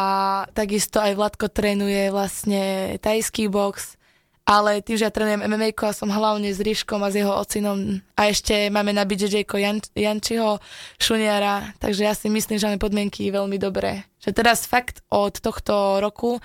takisto 0.57 0.97
aj 0.97 1.13
Vladko 1.13 1.53
trénuje 1.53 2.09
vlastne 2.09 2.97
tajský 2.97 3.45
box 3.49 4.01
ale 4.45 4.85
tým, 4.85 5.01
že 5.01 5.09
ja 5.09 5.11
trénujem 5.11 5.41
MMA 5.41 5.73
a 5.73 5.89
som 5.89 6.13
hlavne 6.13 6.53
s 6.53 6.61
Ríškom 6.61 7.01
a 7.01 7.09
s 7.09 7.17
jeho 7.17 7.33
ocinom 7.33 7.97
a 8.13 8.29
ešte 8.29 8.69
máme 8.69 8.93
na 8.93 9.01
BJJ 9.01 9.49
Jan, 9.49 9.81
Jančiho 9.97 10.61
Šuniara, 11.01 11.73
takže 11.81 12.05
ja 12.05 12.13
si 12.13 12.29
myslím, 12.29 12.61
že 12.61 12.69
máme 12.69 12.77
podmienky 12.77 13.33
veľmi 13.33 13.57
dobré. 13.57 14.05
Že 14.21 14.31
teraz 14.37 14.69
fakt 14.69 15.01
od 15.09 15.33
tohto 15.41 15.97
roku 15.97 16.37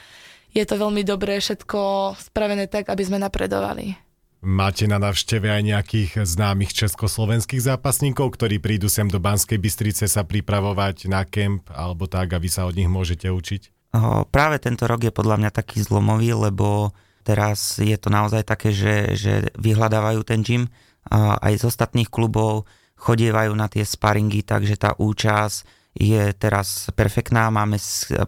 je 0.56 0.64
to 0.64 0.80
veľmi 0.80 1.04
dobré 1.04 1.38
všetko 1.38 1.78
spravené 2.16 2.66
tak, 2.72 2.88
aby 2.88 3.04
sme 3.04 3.20
napredovali. 3.20 3.94
Máte 4.40 4.88
na 4.88 4.96
navšteve 4.96 5.52
aj 5.52 5.62
nejakých 5.68 6.10
známych 6.24 6.72
československých 6.72 7.60
zápasníkov, 7.60 8.40
ktorí 8.40 8.56
prídu 8.56 8.88
sem 8.88 9.04
do 9.04 9.20
Banskej 9.20 9.60
Bystrice 9.60 10.08
sa 10.08 10.24
pripravovať 10.24 11.12
na 11.12 11.28
kemp 11.28 11.68
alebo 11.68 12.08
tak, 12.08 12.32
aby 12.32 12.48
sa 12.48 12.64
od 12.64 12.72
nich 12.72 12.88
môžete 12.88 13.28
učiť? 13.28 13.92
O, 13.92 14.24
práve 14.24 14.56
tento 14.56 14.88
rok 14.88 15.04
je 15.04 15.12
podľa 15.12 15.44
mňa 15.44 15.50
taký 15.52 15.84
zlomový, 15.84 16.32
lebo 16.32 16.96
Teraz 17.20 17.76
je 17.76 17.96
to 18.00 18.08
naozaj 18.08 18.42
také, 18.48 18.72
že, 18.72 19.14
že 19.14 19.52
vyhľadávajú 19.60 20.20
ten 20.24 20.40
gym 20.40 20.72
a 21.08 21.36
aj 21.40 21.60
z 21.60 21.64
ostatných 21.68 22.08
klubov 22.08 22.68
chodievajú 23.00 23.52
na 23.56 23.68
tie 23.68 23.84
sparingy, 23.84 24.44
takže 24.44 24.76
tá 24.76 24.92
účasť 24.96 25.80
je 25.96 26.30
teraz 26.36 26.92
perfektná, 26.94 27.50
máme, 27.50 27.80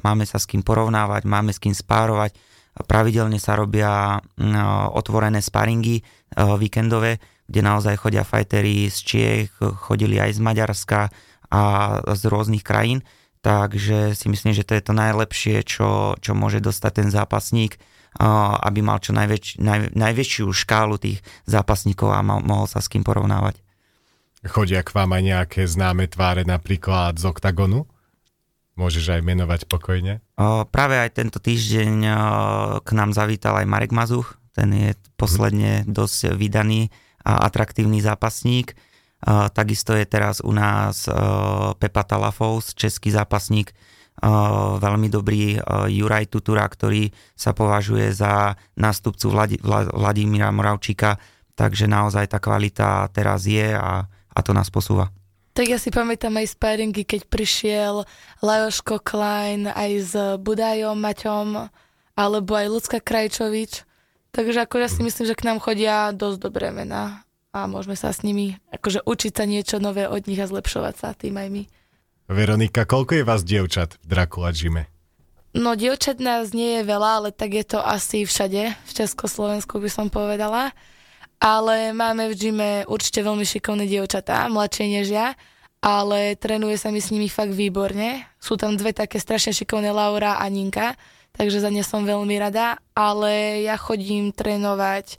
máme 0.02 0.24
sa 0.26 0.40
s 0.40 0.48
kým 0.48 0.64
porovnávať, 0.66 1.22
máme 1.28 1.52
s 1.54 1.62
kým 1.62 1.76
spárovať, 1.76 2.34
pravidelne 2.88 3.36
sa 3.36 3.54
robia 3.54 4.18
otvorené 4.96 5.44
sparingy 5.44 6.02
víkendové, 6.36 7.20
kde 7.46 7.60
naozaj 7.60 8.00
chodia 8.00 8.24
fajtery 8.24 8.88
z 8.88 8.98
Čiech, 9.04 9.52
chodili 9.84 10.16
aj 10.16 10.36
z 10.36 10.40
Maďarska 10.40 11.00
a 11.52 11.62
z 12.16 12.22
rôznych 12.32 12.64
krajín, 12.64 13.04
takže 13.44 14.16
si 14.16 14.26
myslím, 14.32 14.56
že 14.56 14.64
to 14.64 14.72
je 14.72 14.82
to 14.82 14.96
najlepšie, 14.96 15.60
čo, 15.68 16.16
čo 16.16 16.32
môže 16.32 16.64
dostať 16.64 16.92
ten 17.04 17.08
zápasník, 17.12 17.76
aby 18.18 18.80
mal 18.84 19.00
čo 19.00 19.16
najväč, 19.16 19.62
naj, 19.62 19.96
najväčšiu 19.96 20.52
škálu 20.52 21.00
tých 21.00 21.24
zápasníkov 21.48 22.12
a 22.12 22.20
mal, 22.20 22.44
mohol 22.44 22.68
sa 22.68 22.84
s 22.84 22.90
kým 22.92 23.00
porovnávať. 23.06 23.62
Chodia 24.42 24.82
k 24.82 24.90
vám 24.90 25.14
aj 25.14 25.22
nejaké 25.22 25.60
známe 25.70 26.10
tváre 26.10 26.42
napríklad 26.42 27.14
z 27.14 27.30
OKTAGONu? 27.30 27.86
Môžeš 28.74 29.14
aj 29.14 29.22
menovať 29.22 29.60
pokojne? 29.68 30.24
O, 30.34 30.64
práve 30.66 30.96
aj 30.98 31.14
tento 31.14 31.38
týždeň 31.38 31.92
o, 32.02 32.14
k 32.80 32.90
nám 32.96 33.12
zavítal 33.14 33.60
aj 33.60 33.68
Marek 33.68 33.92
Mazuch. 33.92 34.40
Ten 34.56 34.72
je 34.72 34.90
posledne 35.14 35.84
dosť 35.86 36.34
vydaný 36.34 36.88
a 37.22 37.46
atraktívny 37.46 38.00
zápasník. 38.02 38.74
O, 39.22 39.46
takisto 39.52 39.92
je 39.94 40.08
teraz 40.08 40.40
u 40.40 40.50
nás 40.56 41.06
o, 41.06 41.12
Pepa 41.76 42.02
Talafous, 42.02 42.74
český 42.74 43.12
zápasník, 43.12 43.76
veľmi 44.78 45.08
dobrý 45.08 45.56
Juraj 45.88 46.30
Tutura, 46.30 46.68
ktorý 46.68 47.10
sa 47.32 47.56
považuje 47.56 48.12
za 48.12 48.54
nástupcu 48.76 49.26
Vladi, 49.32 49.56
Vladimíra 49.64 50.52
Moravčíka, 50.52 51.18
takže 51.56 51.90
naozaj 51.90 52.30
tá 52.30 52.38
kvalita 52.38 53.08
teraz 53.10 53.48
je 53.48 53.72
a, 53.74 54.04
a 54.08 54.38
to 54.44 54.52
nás 54.54 54.70
posúva. 54.70 55.10
Tak 55.52 55.68
ja 55.68 55.76
si 55.76 55.92
pamätám 55.92 56.32
aj 56.40 56.56
sparingy, 56.56 57.04
keď 57.04 57.28
prišiel 57.28 57.94
Lajoško 58.40 59.04
Klein 59.04 59.68
aj 59.68 59.90
s 60.00 60.12
Budajom 60.40 60.96
Maťom, 60.96 61.68
alebo 62.16 62.52
aj 62.56 62.72
Lucka 62.72 62.98
Krajčovič. 63.04 63.84
Takže 64.32 64.64
ako 64.64 64.80
ja 64.80 64.88
si 64.88 65.04
myslím, 65.04 65.28
že 65.28 65.36
k 65.36 65.44
nám 65.44 65.60
chodia 65.60 66.08
dosť 66.16 66.38
dobré 66.40 66.72
mená 66.72 67.20
a 67.52 67.68
môžeme 67.68 67.92
sa 68.00 68.16
s 68.16 68.24
nimi 68.24 68.56
akože 68.72 69.04
učiť 69.04 69.32
sa 69.36 69.44
niečo 69.44 69.76
nové 69.76 70.08
od 70.08 70.24
nich 70.24 70.40
a 70.40 70.48
zlepšovať 70.48 70.94
sa 70.96 71.12
tým 71.12 71.36
aj 71.36 71.48
my. 71.52 71.62
Veronika, 72.32 72.88
koľko 72.88 73.20
je 73.20 73.24
vás 73.28 73.44
dievčat 73.44 74.00
v 74.00 74.04
Dracula 74.08 74.50
Gyme? 74.56 74.88
No 75.52 75.76
dievčat 75.76 76.16
nás 76.16 76.56
nie 76.56 76.80
je 76.80 76.82
veľa, 76.88 77.10
ale 77.20 77.28
tak 77.28 77.52
je 77.52 77.76
to 77.76 77.78
asi 77.78 78.24
všade, 78.24 78.72
v 78.72 78.92
Československu 78.96 79.76
by 79.76 79.90
som 79.92 80.08
povedala. 80.08 80.72
Ale 81.36 81.92
máme 81.92 82.32
v 82.32 82.38
gyme 82.38 82.70
určite 82.88 83.20
veľmi 83.20 83.42
šikovné 83.42 83.84
dievčatá, 83.84 84.46
mladšie 84.48 84.86
než 84.88 85.10
ja, 85.10 85.34
ale 85.82 86.38
trénuje 86.38 86.78
sa 86.78 86.94
mi 86.94 87.02
s 87.02 87.10
nimi 87.10 87.26
fakt 87.26 87.52
výborne. 87.52 88.24
Sú 88.38 88.54
tam 88.54 88.78
dve 88.78 88.94
také 88.94 89.18
strašne 89.18 89.50
šikovné 89.50 89.90
Laura 89.90 90.38
a 90.38 90.46
Ninka, 90.46 90.94
takže 91.34 91.60
za 91.60 91.68
ne 91.68 91.82
som 91.82 92.06
veľmi 92.06 92.38
rada, 92.38 92.78
ale 92.94 93.60
ja 93.66 93.74
chodím 93.74 94.30
trénovať 94.30 95.18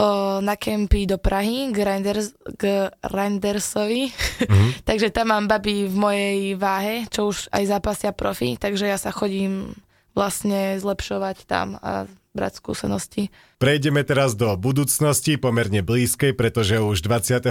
o, 0.00 0.40
na 0.40 0.56
kempy 0.56 1.04
do 1.04 1.20
Prahy 1.20 1.68
k, 1.68 1.84
Reinders, 1.84 2.32
k 2.56 2.88
Reindersovi. 3.04 4.08
Mm-hmm. 4.08 4.70
takže 4.88 5.12
tam 5.12 5.36
mám 5.36 5.44
baby 5.44 5.84
v 5.84 5.96
mojej 5.96 6.40
váhe, 6.56 7.04
čo 7.12 7.28
už 7.28 7.52
aj 7.52 7.64
zápasia 7.68 8.10
profi, 8.16 8.56
takže 8.56 8.88
ja 8.88 8.96
sa 8.96 9.12
chodím 9.12 9.76
vlastne 10.16 10.80
zlepšovať 10.80 11.36
tam 11.46 11.78
a 11.78 12.08
brať 12.30 12.62
skúsenosti. 12.62 13.22
Prejdeme 13.58 14.06
teraz 14.06 14.38
do 14.38 14.54
budúcnosti, 14.54 15.34
pomerne 15.34 15.82
blízkej, 15.82 16.30
pretože 16.38 16.78
už 16.78 17.02
22. 17.02 17.50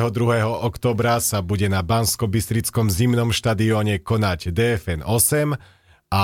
oktobra 0.63 1.19
sa 1.19 1.43
bude 1.43 1.67
na 1.67 1.83
Bansko-Bystrickom 1.83 2.87
zimnom 2.87 3.35
štadióne 3.35 3.99
konať 3.99 4.55
DFN 4.55 5.03
8 5.03 5.59
a 6.09 6.23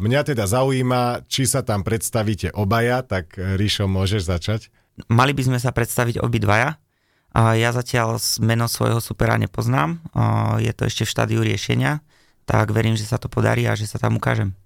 mňa 0.00 0.20
teda 0.22 0.46
zaujíma, 0.46 1.26
či 1.26 1.44
sa 1.50 1.60
tam 1.66 1.82
predstavíte 1.82 2.54
obaja, 2.54 3.02
tak 3.02 3.34
Ríšo, 3.36 3.90
môžeš 3.90 4.22
začať? 4.22 4.70
Mali 5.12 5.32
by 5.36 5.42
sme 5.44 5.58
sa 5.60 5.72
predstaviť 5.76 6.24
obidvaja. 6.24 6.80
Ja 7.36 7.70
zatiaľ 7.76 8.16
meno 8.40 8.64
svojho 8.64 8.96
supera 8.96 9.36
nepoznám, 9.36 10.00
je 10.56 10.72
to 10.72 10.88
ešte 10.88 11.04
v 11.04 11.12
štádiu 11.12 11.40
riešenia, 11.44 12.00
tak 12.48 12.72
verím, 12.72 12.96
že 12.96 13.04
sa 13.04 13.20
to 13.20 13.28
podarí 13.28 13.68
a 13.68 13.76
že 13.76 13.84
sa 13.84 14.00
tam 14.00 14.16
ukážem. 14.16 14.56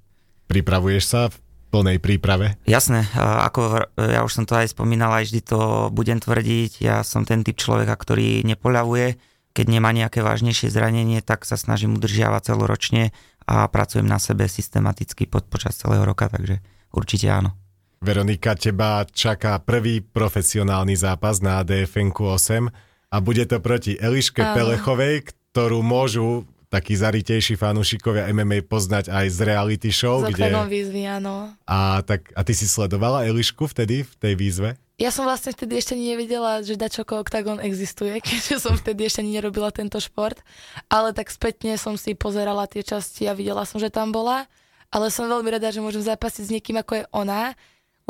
Pripravuješ 0.47 1.03
sa 1.03 1.35
plnej 1.75 1.99
príprave? 1.99 2.55
Jasné, 2.71 3.11
ako 3.19 3.91
ja 3.99 4.23
už 4.23 4.31
som 4.31 4.45
to 4.47 4.55
aj 4.55 4.71
spomínal, 4.71 5.11
aj 5.15 5.31
vždy 5.31 5.41
to 5.43 5.91
budem 5.91 6.23
tvrdiť. 6.23 6.83
Ja 6.83 7.03
som 7.03 7.27
ten 7.27 7.43
typ 7.43 7.59
človeka, 7.59 7.99
ktorý 7.99 8.47
nepoľavuje. 8.47 9.19
Keď 9.51 9.67
nemá 9.67 9.91
nejaké 9.91 10.23
vážnejšie 10.23 10.71
zranenie, 10.71 11.27
tak 11.27 11.43
sa 11.43 11.59
snažím 11.59 11.99
udržiavať 11.99 12.55
celoročne 12.55 13.11
a 13.51 13.67
pracujem 13.67 14.07
na 14.07 14.23
sebe 14.23 14.47
systematicky 14.47 15.27
pod, 15.27 15.51
počas 15.51 15.75
celého 15.75 16.07
roka, 16.07 16.31
takže 16.31 16.63
určite 16.95 17.27
áno. 17.27 17.59
Veronika, 18.01 18.57
teba 18.57 19.05
čaká 19.05 19.61
prvý 19.61 20.01
profesionálny 20.01 20.97
zápas 20.97 21.45
na 21.45 21.61
DFN 21.61 22.17
8 22.17 22.73
a 23.13 23.17
bude 23.21 23.45
to 23.45 23.61
proti 23.61 23.93
Eliške 24.01 24.41
áno. 24.41 24.57
Pelechovej, 24.57 25.29
ktorú 25.53 25.85
môžu 25.85 26.49
takí 26.73 26.97
zaritejší 26.97 27.61
fanúšikovia 27.61 28.33
MMA 28.33 28.65
poznať 28.65 29.13
aj 29.13 29.27
z 29.29 29.39
reality 29.45 29.93
show. 29.93 30.25
Z 30.25 30.33
kde... 30.33 30.49
výzvy, 30.49 31.13
áno. 31.13 31.53
A, 31.69 32.01
tak, 32.01 32.33
a 32.33 32.41
ty 32.41 32.57
si 32.57 32.65
sledovala 32.65 33.29
Elišku 33.29 33.69
vtedy 33.69 34.09
v 34.09 34.13
tej 34.17 34.33
výzve? 34.33 34.81
Ja 34.97 35.13
som 35.13 35.29
vlastne 35.29 35.53
vtedy 35.53 35.77
ešte 35.77 35.93
nevedela, 35.93 36.65
že 36.65 36.81
dačoko 36.81 37.21
Octagon 37.21 37.61
existuje, 37.61 38.17
keďže 38.25 38.65
som 38.65 38.81
vtedy 38.81 39.13
ešte 39.13 39.21
nerobila 39.21 39.69
tento 39.77 40.01
šport. 40.01 40.41
Ale 40.89 41.13
tak 41.13 41.29
spätne 41.29 41.77
som 41.77 42.01
si 42.01 42.17
pozerala 42.17 42.65
tie 42.65 42.81
časti 42.81 43.29
a 43.29 43.37
videla 43.37 43.69
som, 43.69 43.77
že 43.77 43.93
tam 43.93 44.09
bola. 44.09 44.49
Ale 44.89 45.13
som 45.13 45.29
veľmi 45.29 45.53
rada, 45.53 45.69
že 45.69 45.85
môžem 45.85 46.01
zápasiť 46.01 46.49
s 46.49 46.53
niekým, 46.57 46.81
ako 46.81 46.93
je 46.97 47.05
ona 47.13 47.53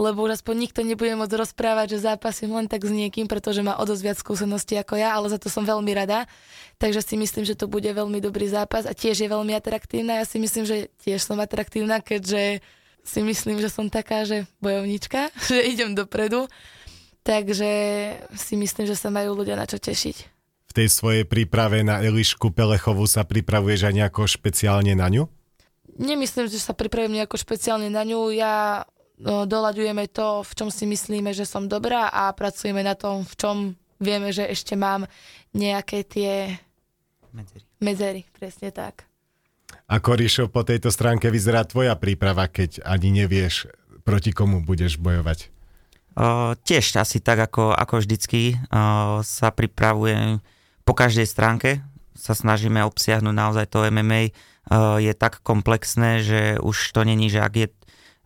lebo 0.01 0.25
už 0.25 0.41
aspoň 0.41 0.55
nikto 0.67 0.81
nebude 0.81 1.13
môcť 1.13 1.37
rozprávať, 1.37 1.97
že 1.97 2.09
zápasím 2.09 2.57
len 2.57 2.67
tak 2.67 2.89
s 2.89 2.93
niekým, 2.93 3.29
pretože 3.29 3.61
má 3.61 3.77
o 3.77 3.85
dosť 3.85 4.03
viac 4.03 4.19
skúseností 4.19 4.75
ako 4.81 4.97
ja, 4.97 5.13
ale 5.13 5.29
za 5.29 5.37
to 5.37 5.53
som 5.53 5.69
veľmi 5.69 5.93
rada. 5.93 6.25
Takže 6.81 7.05
si 7.05 7.21
myslím, 7.21 7.45
že 7.45 7.53
to 7.53 7.69
bude 7.69 7.87
veľmi 7.87 8.19
dobrý 8.25 8.49
zápas 8.49 8.89
a 8.89 8.97
tiež 8.97 9.21
je 9.21 9.29
veľmi 9.29 9.53
atraktívna. 9.53 10.19
Ja 10.19 10.25
si 10.25 10.41
myslím, 10.41 10.65
že 10.65 10.89
tiež 11.05 11.21
som 11.21 11.37
atraktívna, 11.37 12.01
keďže 12.01 12.65
si 13.05 13.21
myslím, 13.21 13.61
že 13.61 13.69
som 13.69 13.93
taká, 13.93 14.25
že 14.25 14.49
bojovnička, 14.65 15.29
že 15.53 15.61
idem 15.61 15.93
dopredu. 15.93 16.49
Takže 17.21 17.71
si 18.33 18.55
myslím, 18.57 18.89
že 18.89 18.97
sa 18.97 19.13
majú 19.13 19.37
ľudia 19.37 19.53
na 19.53 19.69
čo 19.69 19.77
tešiť. 19.77 20.41
V 20.71 20.73
tej 20.73 20.89
svojej 20.89 21.25
príprave 21.27 21.83
na 21.85 22.01
Elišku 22.01 22.55
Pelechovú 22.55 23.05
sa 23.05 23.27
pripravuješ 23.27 23.91
aj 23.91 23.95
nejako 24.01 24.25
špeciálne 24.25 24.95
na 24.97 25.11
ňu? 25.11 25.27
Nemyslím, 26.01 26.47
že 26.47 26.63
sa 26.63 26.73
pripravím 26.73 27.19
nejako 27.21 27.37
špeciálne 27.37 27.91
na 27.91 28.07
ňu. 28.07 28.33
Ja 28.33 28.87
doľaďujeme 29.25 30.05
to, 30.09 30.41
v 30.41 30.53
čom 30.57 30.69
si 30.73 30.89
myslíme, 30.89 31.37
že 31.37 31.45
som 31.45 31.69
dobrá 31.69 32.09
a 32.09 32.33
pracujeme 32.33 32.81
na 32.81 32.97
tom, 32.97 33.23
v 33.23 33.35
čom 33.37 33.57
vieme, 34.01 34.33
že 34.33 34.49
ešte 34.49 34.75
mám 34.75 35.05
nejaké 35.53 36.03
tie 36.09 36.57
medzery. 37.31 37.65
Medzery, 37.81 38.23
presne 38.33 38.73
tak. 38.73 39.05
Ako 39.87 40.19
Ríšo, 40.19 40.51
po 40.51 40.67
tejto 40.67 40.91
stránke 40.91 41.31
vyzerá 41.31 41.63
tvoja 41.63 41.95
príprava, 41.95 42.47
keď 42.51 42.83
ani 42.83 43.23
nevieš, 43.23 43.71
proti 44.03 44.35
komu 44.35 44.63
budeš 44.63 44.99
bojovať? 44.99 45.51
O, 46.19 46.55
tiež 46.59 46.99
asi 46.99 47.23
tak, 47.23 47.39
ako, 47.39 47.71
ako 47.71 48.03
vždycky 48.03 48.59
o, 48.59 49.23
sa 49.23 49.49
pripravujem 49.55 50.43
po 50.83 50.93
každej 50.95 51.27
stránke. 51.27 51.71
Sa 52.19 52.35
snažíme 52.35 52.83
obsiahnuť 52.83 53.35
naozaj 53.35 53.67
to 53.71 53.87
MMA. 53.87 54.31
O, 54.31 54.99
je 54.99 55.15
tak 55.15 55.39
komplexné, 55.47 56.23
že 56.23 56.41
už 56.59 56.91
to 56.91 57.07
není, 57.07 57.31
že 57.31 57.39
ak 57.39 57.55
je 57.55 57.69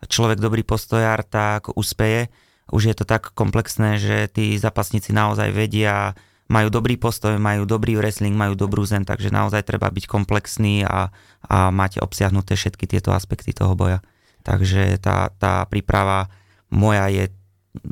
človek 0.07 0.41
dobrý 0.41 0.61
postojár, 0.65 1.25
tak 1.25 1.73
úspeje. 1.73 2.29
Už 2.73 2.89
je 2.89 2.95
to 2.97 3.05
tak 3.05 3.33
komplexné, 3.37 4.01
že 4.01 4.29
tí 4.31 4.57
zápasníci 4.57 5.13
naozaj 5.13 5.53
vedia, 5.53 6.17
majú 6.45 6.69
dobrý 6.69 6.97
postoj, 6.97 7.41
majú 7.41 7.65
dobrý 7.65 7.97
wrestling, 7.97 8.37
majú 8.37 8.53
dobrú 8.53 8.85
zem, 8.85 9.01
takže 9.01 9.33
naozaj 9.33 9.65
treba 9.65 9.89
byť 9.89 10.05
komplexný 10.05 10.85
a, 10.85 11.09
a 11.49 11.57
mať 11.73 12.05
obsiahnuté 12.05 12.53
všetky 12.53 12.85
tieto 12.85 13.13
aspekty 13.13 13.49
toho 13.49 13.73
boja. 13.73 14.05
Takže 14.45 15.01
tá, 15.01 15.33
tá 15.33 15.65
príprava 15.65 16.29
moja 16.69 17.09
je 17.09 17.33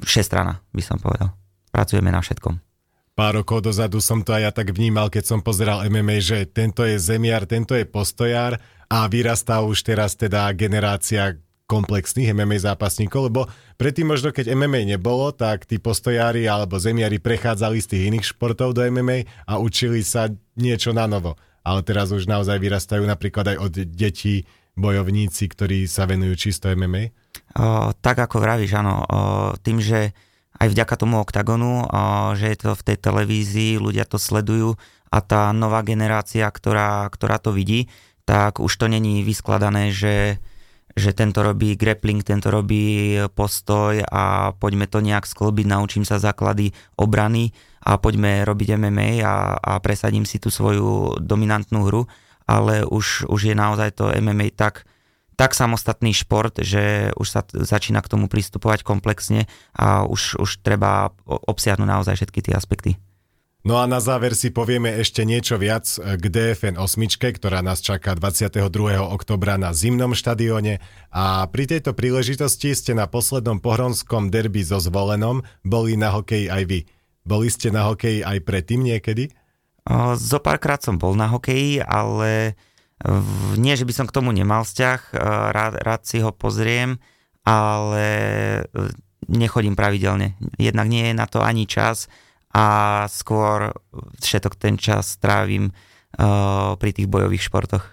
všestrana, 0.05 0.61
by 0.69 0.83
som 0.85 1.01
povedal. 1.01 1.33
Pracujeme 1.73 2.13
na 2.13 2.21
všetkom. 2.21 2.61
Pár 3.13 3.41
rokov 3.41 3.61
dozadu 3.61 4.01
som 4.01 4.25
to 4.25 4.33
aj 4.33 4.41
ja 4.41 4.51
tak 4.53 4.73
vnímal, 4.73 5.09
keď 5.09 5.33
som 5.33 5.39
pozeral 5.41 5.85
MMA, 5.85 6.17
že 6.17 6.49
tento 6.49 6.81
je 6.81 6.97
zemiar, 6.97 7.45
tento 7.45 7.77
je 7.77 7.85
postojár 7.85 8.57
a 8.89 9.05
vyrastá 9.05 9.61
už 9.61 9.85
teraz 9.85 10.17
teda 10.17 10.49
generácia 10.53 11.37
komplexných 11.73 12.37
MMA 12.37 12.61
zápasníkov, 12.61 13.33
lebo 13.33 13.41
predtým 13.81 14.13
možno 14.13 14.29
keď 14.29 14.53
MMA 14.53 14.93
nebolo, 14.93 15.33
tak 15.33 15.65
tí 15.65 15.81
postojári 15.81 16.45
alebo 16.45 16.77
zemiari 16.77 17.17
prechádzali 17.17 17.81
z 17.81 17.87
tých 17.89 18.03
iných 18.13 18.25
športov 18.37 18.77
do 18.77 18.85
MMA 18.85 19.49
a 19.49 19.57
učili 19.57 20.05
sa 20.05 20.29
niečo 20.53 20.93
na 20.93 21.09
novo. 21.09 21.33
Ale 21.65 21.81
teraz 21.81 22.13
už 22.13 22.29
naozaj 22.29 22.61
vyrastajú 22.61 23.01
napríklad 23.01 23.55
aj 23.55 23.57
od 23.57 23.73
detí 23.89 24.45
bojovníci, 24.77 25.49
ktorí 25.49 25.89
sa 25.89 26.05
venujú 26.05 26.37
čisto 26.37 26.69
MMA? 26.69 27.09
O, 27.57 27.93
tak 27.97 28.21
ako 28.21 28.37
vravíš, 28.37 28.77
áno. 28.77 29.01
O, 29.01 29.05
tým, 29.57 29.81
že 29.81 30.13
aj 30.61 30.67
vďaka 30.69 30.95
tomu 30.95 31.17
oktagonu, 31.17 31.89
že 32.37 32.53
je 32.53 32.57
to 32.61 32.71
v 32.77 32.85
tej 32.93 32.97
televízii, 33.01 33.81
ľudia 33.81 34.05
to 34.05 34.21
sledujú 34.21 34.77
a 35.09 35.17
tá 35.19 35.49
nová 35.51 35.81
generácia, 35.81 36.45
ktorá, 36.47 37.09
ktorá 37.09 37.41
to 37.41 37.51
vidí, 37.51 37.89
tak 38.23 38.63
už 38.63 38.71
to 38.71 38.85
není 38.87 39.25
vyskladané, 39.25 39.91
že 39.91 40.39
že 40.93 41.09
tento 41.17 41.41
robí 41.41 41.73
grappling, 41.73 42.21
tento 42.21 42.53
robí 42.53 43.17
postoj 43.33 44.05
a 44.05 44.53
poďme 44.53 44.85
to 44.85 45.01
nejak 45.01 45.25
sklbiť, 45.25 45.65
naučím 45.65 46.05
sa 46.05 46.21
základy 46.21 46.69
obrany 46.93 47.49
a 47.81 47.97
poďme 47.97 48.45
robiť 48.45 48.77
MMA 48.77 49.25
a, 49.25 49.57
a 49.57 49.71
presadím 49.81 50.23
si 50.23 50.37
tú 50.37 50.53
svoju 50.53 51.17
dominantnú 51.17 51.89
hru, 51.89 52.05
ale 52.45 52.85
už, 52.85 53.25
už 53.25 53.41
je 53.49 53.55
naozaj 53.57 53.97
to 53.97 54.13
MMA 54.13 54.53
tak, 54.53 54.85
tak 55.33 55.57
samostatný 55.57 56.13
šport, 56.13 56.53
že 56.61 57.09
už 57.17 57.27
sa 57.27 57.41
začína 57.41 58.05
k 58.05 58.11
tomu 58.13 58.29
pristupovať 58.29 58.85
komplexne 58.85 59.49
a 59.73 60.05
už, 60.05 60.37
už 60.37 60.61
treba 60.61 61.09
obsiahnuť 61.25 61.87
naozaj 61.89 62.13
všetky 62.21 62.39
tie 62.45 62.53
aspekty. 62.53 63.01
No 63.63 63.79
a 63.79 63.87
na 63.87 64.03
záver 64.03 64.35
si 64.35 64.51
povieme 64.51 64.91
ešte 64.99 65.23
niečo 65.23 65.55
viac 65.55 65.87
k 65.95 66.19
DFN 66.19 66.75
8, 66.75 66.99
ktorá 67.15 67.63
nás 67.63 67.79
čaká 67.79 68.11
22. 68.11 68.59
oktobra 68.99 69.55
na 69.55 69.71
zimnom 69.71 70.11
štadióne 70.11 70.83
a 71.15 71.47
pri 71.47 71.71
tejto 71.71 71.95
príležitosti 71.95 72.75
ste 72.75 72.91
na 72.91 73.07
poslednom 73.07 73.63
pohronskom 73.63 74.27
derby 74.27 74.67
so 74.67 74.83
Zvolenom 74.83 75.47
boli 75.63 75.95
na 75.95 76.11
hokeji 76.11 76.51
aj 76.51 76.63
vy. 76.67 76.79
Boli 77.23 77.47
ste 77.47 77.71
na 77.71 77.87
hokeji 77.87 78.19
aj 78.19 78.43
predtým 78.43 78.83
niekedy? 78.83 79.31
Párkrát 80.43 80.83
som 80.83 80.99
bol 80.99 81.15
na 81.15 81.31
hokeji, 81.31 81.79
ale 81.87 82.59
nie, 83.55 83.79
že 83.79 83.87
by 83.87 83.93
som 83.95 84.07
k 84.11 84.15
tomu 84.19 84.35
nemal 84.35 84.67
vzťah, 84.67 85.15
rád, 85.55 85.79
rád 85.79 86.03
si 86.03 86.19
ho 86.19 86.35
pozriem, 86.35 86.99
ale 87.47 88.07
e, 88.59 88.91
nechodím 89.31 89.79
pravidelne. 89.79 90.35
Jednak 90.59 90.87
nie 90.91 91.11
je 91.11 91.15
na 91.15 91.27
to 91.31 91.39
ani 91.43 91.63
čas, 91.63 92.11
a 92.53 92.65
skôr 93.09 93.73
všetok 94.21 94.53
ten 94.55 94.77
čas 94.77 95.17
trávim 95.17 95.73
uh, 95.73 96.77
pri 96.77 96.93
tých 96.93 97.09
bojových 97.09 97.49
športoch. 97.49 97.85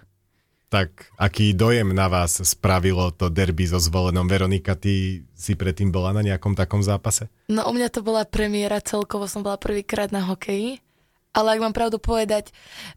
Tak 0.70 1.10
aký 1.18 1.50
dojem 1.50 1.90
na 1.90 2.06
vás 2.06 2.38
spravilo 2.46 3.10
to 3.10 3.26
derby 3.26 3.66
so 3.66 3.82
zvolenom? 3.82 4.30
Veronika, 4.30 4.78
ty 4.78 5.26
si 5.34 5.58
predtým 5.58 5.90
bola 5.90 6.14
na 6.14 6.22
nejakom 6.22 6.54
takom 6.54 6.78
zápase? 6.78 7.26
No 7.50 7.66
u 7.66 7.74
mňa 7.74 7.90
to 7.90 8.06
bola 8.06 8.22
premiéra, 8.22 8.78
celkovo 8.78 9.26
som 9.26 9.42
bola 9.42 9.58
prvýkrát 9.58 10.14
na 10.14 10.22
hokeji 10.30 10.78
ale 11.30 11.54
ak 11.54 11.62
mám 11.62 11.74
pravdu 11.74 12.02
povedať, 12.02 12.50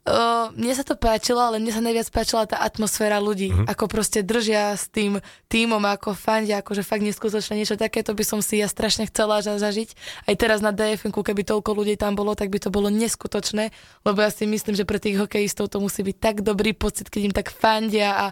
uh, 0.09 0.49
mne 0.57 0.73
sa 0.73 0.81
to 0.81 0.97
páčilo, 0.97 1.37
ale 1.37 1.61
mne 1.61 1.69
sa 1.69 1.85
najviac 1.85 2.09
páčila 2.09 2.49
tá 2.49 2.57
atmosféra 2.65 3.21
ľudí, 3.21 3.53
mm-hmm. 3.53 3.69
ako 3.69 3.85
proste 3.85 4.25
držia 4.25 4.73
s 4.73 4.89
tým 4.89 5.21
týmom, 5.53 5.81
ako 5.85 6.17
fandia, 6.17 6.65
akože 6.65 6.81
fakt 6.81 7.05
neskutočné 7.05 7.61
niečo 7.61 7.77
takéto 7.77 8.17
by 8.17 8.25
som 8.25 8.41
si 8.41 8.57
ja 8.57 8.65
strašne 8.65 9.05
chcela 9.05 9.45
zažiť. 9.45 9.93
Aj 10.25 10.33
teraz 10.33 10.65
na 10.65 10.73
DFN, 10.73 11.13
keby 11.13 11.45
toľko 11.45 11.77
ľudí 11.77 11.93
tam 11.93 12.17
bolo, 12.17 12.33
tak 12.33 12.49
by 12.49 12.57
to 12.57 12.73
bolo 12.73 12.89
neskutočné, 12.89 13.69
lebo 14.01 14.17
ja 14.17 14.33
si 14.33 14.49
myslím, 14.49 14.73
že 14.73 14.89
pre 14.89 14.97
tých 14.97 15.21
hokejistov 15.21 15.69
to 15.69 15.77
musí 15.77 16.01
byť 16.01 16.17
tak 16.17 16.35
dobrý 16.41 16.73
pocit, 16.73 17.13
keď 17.13 17.21
im 17.29 17.33
tak 17.37 17.53
fandia 17.53 18.17
a 18.17 18.25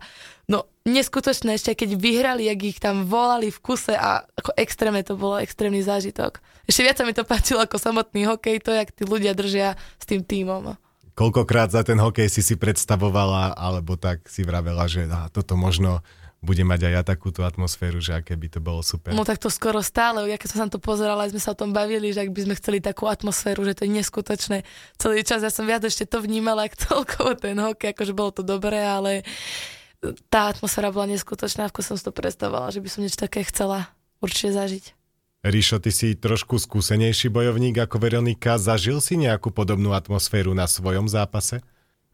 no 0.49 0.65
neskutočné 0.89 1.61
ešte, 1.61 1.77
keď 1.77 1.93
vyhrali, 1.93 2.49
jak 2.49 2.59
ich 2.65 2.79
tam 2.81 3.05
volali 3.05 3.53
v 3.53 3.61
kuse 3.61 3.93
a 3.93 4.25
ako 4.33 4.57
extrémne 4.57 5.05
to 5.05 5.13
bolo, 5.13 5.37
extrémny 5.37 5.85
zážitok. 5.85 6.41
Ešte 6.71 6.87
viac 6.87 6.95
sa 6.95 7.03
mi 7.03 7.11
to 7.11 7.27
páčilo 7.27 7.59
ako 7.59 7.75
samotný 7.75 8.31
hokej, 8.31 8.63
to, 8.63 8.71
jak 8.71 8.95
tí 8.95 9.03
ľudia 9.03 9.35
držia 9.35 9.75
s 9.99 10.07
tým 10.07 10.23
tímom. 10.23 10.79
Koľkokrát 11.19 11.67
za 11.67 11.83
ten 11.83 11.99
hokej 11.99 12.31
si 12.31 12.39
si 12.39 12.55
predstavovala, 12.55 13.59
alebo 13.59 13.99
tak 13.99 14.23
si 14.31 14.47
vravela, 14.47 14.87
že 14.87 15.03
á, 15.11 15.27
toto 15.27 15.59
možno 15.59 15.99
bude 16.39 16.63
mať 16.63 16.87
aj 16.87 16.93
ja 16.95 17.03
takúto 17.03 17.43
atmosféru, 17.43 17.99
že 17.99 18.15
aké 18.15 18.39
by 18.39 18.47
to 18.47 18.63
bolo 18.63 18.79
super. 18.79 19.11
No 19.11 19.27
tak 19.27 19.43
to 19.43 19.51
skoro 19.51 19.83
stále, 19.83 20.23
ja 20.31 20.39
keď 20.39 20.47
som 20.47 20.59
sa 20.63 20.71
to 20.71 20.79
pozerala, 20.79 21.27
sme 21.27 21.43
sa 21.43 21.51
o 21.51 21.59
tom 21.59 21.75
bavili, 21.75 22.15
že 22.15 22.23
ak 22.23 22.31
by 22.31 22.47
sme 22.47 22.55
chceli 22.55 22.79
takú 22.79 23.11
atmosféru, 23.11 23.67
že 23.67 23.75
to 23.75 23.83
je 23.83 23.91
neskutočné. 23.91 24.63
Celý 24.95 25.27
čas 25.27 25.43
ja 25.43 25.51
som 25.51 25.67
viac 25.67 25.83
ešte 25.83 26.07
to 26.07 26.23
vnímala, 26.23 26.71
ako 26.71 26.79
toľko 26.87 27.35
ten 27.35 27.59
hokej, 27.59 27.91
akože 27.91 28.15
bolo 28.15 28.31
to 28.31 28.47
dobré, 28.47 28.79
ale 28.79 29.27
tá 30.31 30.47
atmosféra 30.55 30.87
bola 30.95 31.11
neskutočná, 31.11 31.67
ako 31.67 31.83
som 31.83 31.99
si 31.99 32.07
to 32.07 32.15
predstavovala, 32.15 32.71
že 32.71 32.79
by 32.79 32.87
som 32.87 33.03
niečo 33.03 33.19
také 33.19 33.43
chcela 33.43 33.91
určite 34.23 34.55
zažiť. 34.55 35.00
Ríšo, 35.41 35.81
ty 35.81 35.89
si 35.89 36.13
trošku 36.13 36.61
skúsenejší 36.61 37.33
bojovník 37.33 37.73
ako 37.81 37.97
Veronika. 37.97 38.61
Zažil 38.61 39.01
si 39.01 39.17
nejakú 39.17 39.49
podobnú 39.49 39.97
atmosféru 39.97 40.53
na 40.53 40.69
svojom 40.69 41.09
zápase? 41.09 41.65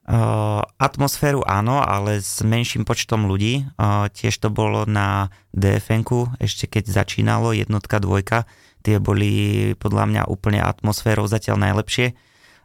Uh, 0.08 0.64
atmosféru 0.80 1.44
áno, 1.44 1.84
ale 1.84 2.24
s 2.24 2.40
menším 2.40 2.88
počtom 2.88 3.28
ľudí. 3.28 3.68
Uh, 3.76 4.08
tiež 4.08 4.32
to 4.40 4.48
bolo 4.48 4.88
na 4.88 5.28
dfn 5.52 6.08
ešte 6.40 6.72
keď 6.72 6.88
začínalo 6.88 7.52
jednotka, 7.52 8.00
dvojka. 8.00 8.48
Tie 8.88 8.96
boli 9.04 9.76
podľa 9.76 10.08
mňa 10.08 10.22
úplne 10.32 10.64
atmosférou 10.64 11.28
zatiaľ 11.28 11.60
najlepšie. 11.68 12.16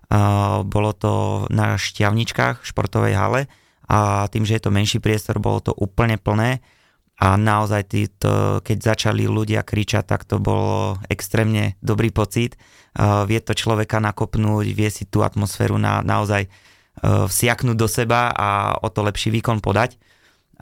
Uh, 0.06 0.62
bolo 0.62 0.94
to 0.94 1.12
na 1.50 1.74
šťavničkách 1.74 2.62
v 2.62 2.68
športovej 2.70 3.18
hale 3.18 3.50
a 3.90 4.30
tým, 4.30 4.46
že 4.46 4.62
je 4.62 4.62
to 4.62 4.70
menší 4.70 5.02
priestor, 5.02 5.42
bolo 5.42 5.58
to 5.58 5.74
úplne 5.74 6.22
plné 6.22 6.62
a 7.22 7.38
naozaj 7.38 7.86
to, 8.18 8.58
keď 8.66 8.78
začali 8.82 9.30
ľudia 9.30 9.62
kričať, 9.62 10.02
tak 10.02 10.26
to 10.26 10.42
bolo 10.42 10.98
extrémne 11.06 11.78
dobrý 11.78 12.10
pocit. 12.10 12.58
Uh, 12.98 13.22
vie 13.30 13.38
to 13.38 13.54
človeka 13.54 14.02
nakopnúť, 14.02 14.66
vie 14.74 14.90
si 14.90 15.06
tú 15.06 15.22
atmosféru 15.22 15.78
na, 15.78 16.02
naozaj 16.02 16.50
Eh, 16.92 17.24
vsiaknúť 17.24 17.76
do 17.80 17.88
seba 17.88 18.28
a 18.28 18.76
o 18.76 18.92
to 18.92 19.00
lepší 19.00 19.32
výkon 19.32 19.64
podať. 19.64 19.96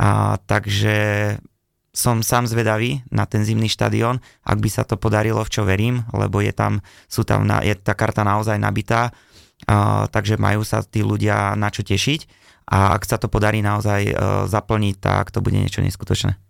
A, 0.01 0.41
takže 0.49 1.37
som 1.93 2.25
sám 2.25 2.49
zvedavý 2.49 3.05
na 3.13 3.29
ten 3.29 3.45
zimný 3.45 3.69
štadión, 3.69 4.23
ak 4.47 4.57
by 4.63 4.71
sa 4.73 4.87
to 4.87 4.97
podarilo, 4.97 5.45
v 5.45 5.53
čo 5.53 5.67
verím, 5.69 6.09
lebo 6.17 6.41
je 6.41 6.55
tam, 6.57 6.81
sú 7.05 7.27
tam 7.27 7.45
na, 7.45 7.61
je 7.61 7.77
tá 7.77 7.93
karta 7.93 8.25
naozaj 8.25 8.57
nabitá, 8.57 9.13
a, 9.69 10.09
takže 10.09 10.41
majú 10.41 10.65
sa 10.65 10.81
tí 10.81 11.05
ľudia 11.05 11.53
na 11.59 11.69
čo 11.69 11.85
tešiť 11.85 12.21
a 12.73 12.97
ak 12.97 13.03
sa 13.05 13.21
to 13.21 13.29
podarí 13.29 13.61
naozaj 13.61 14.01
a, 14.09 14.49
zaplniť, 14.49 14.97
tak 15.03 15.29
to 15.35 15.45
bude 15.45 15.59
niečo 15.61 15.85
neskutočné. 15.85 16.50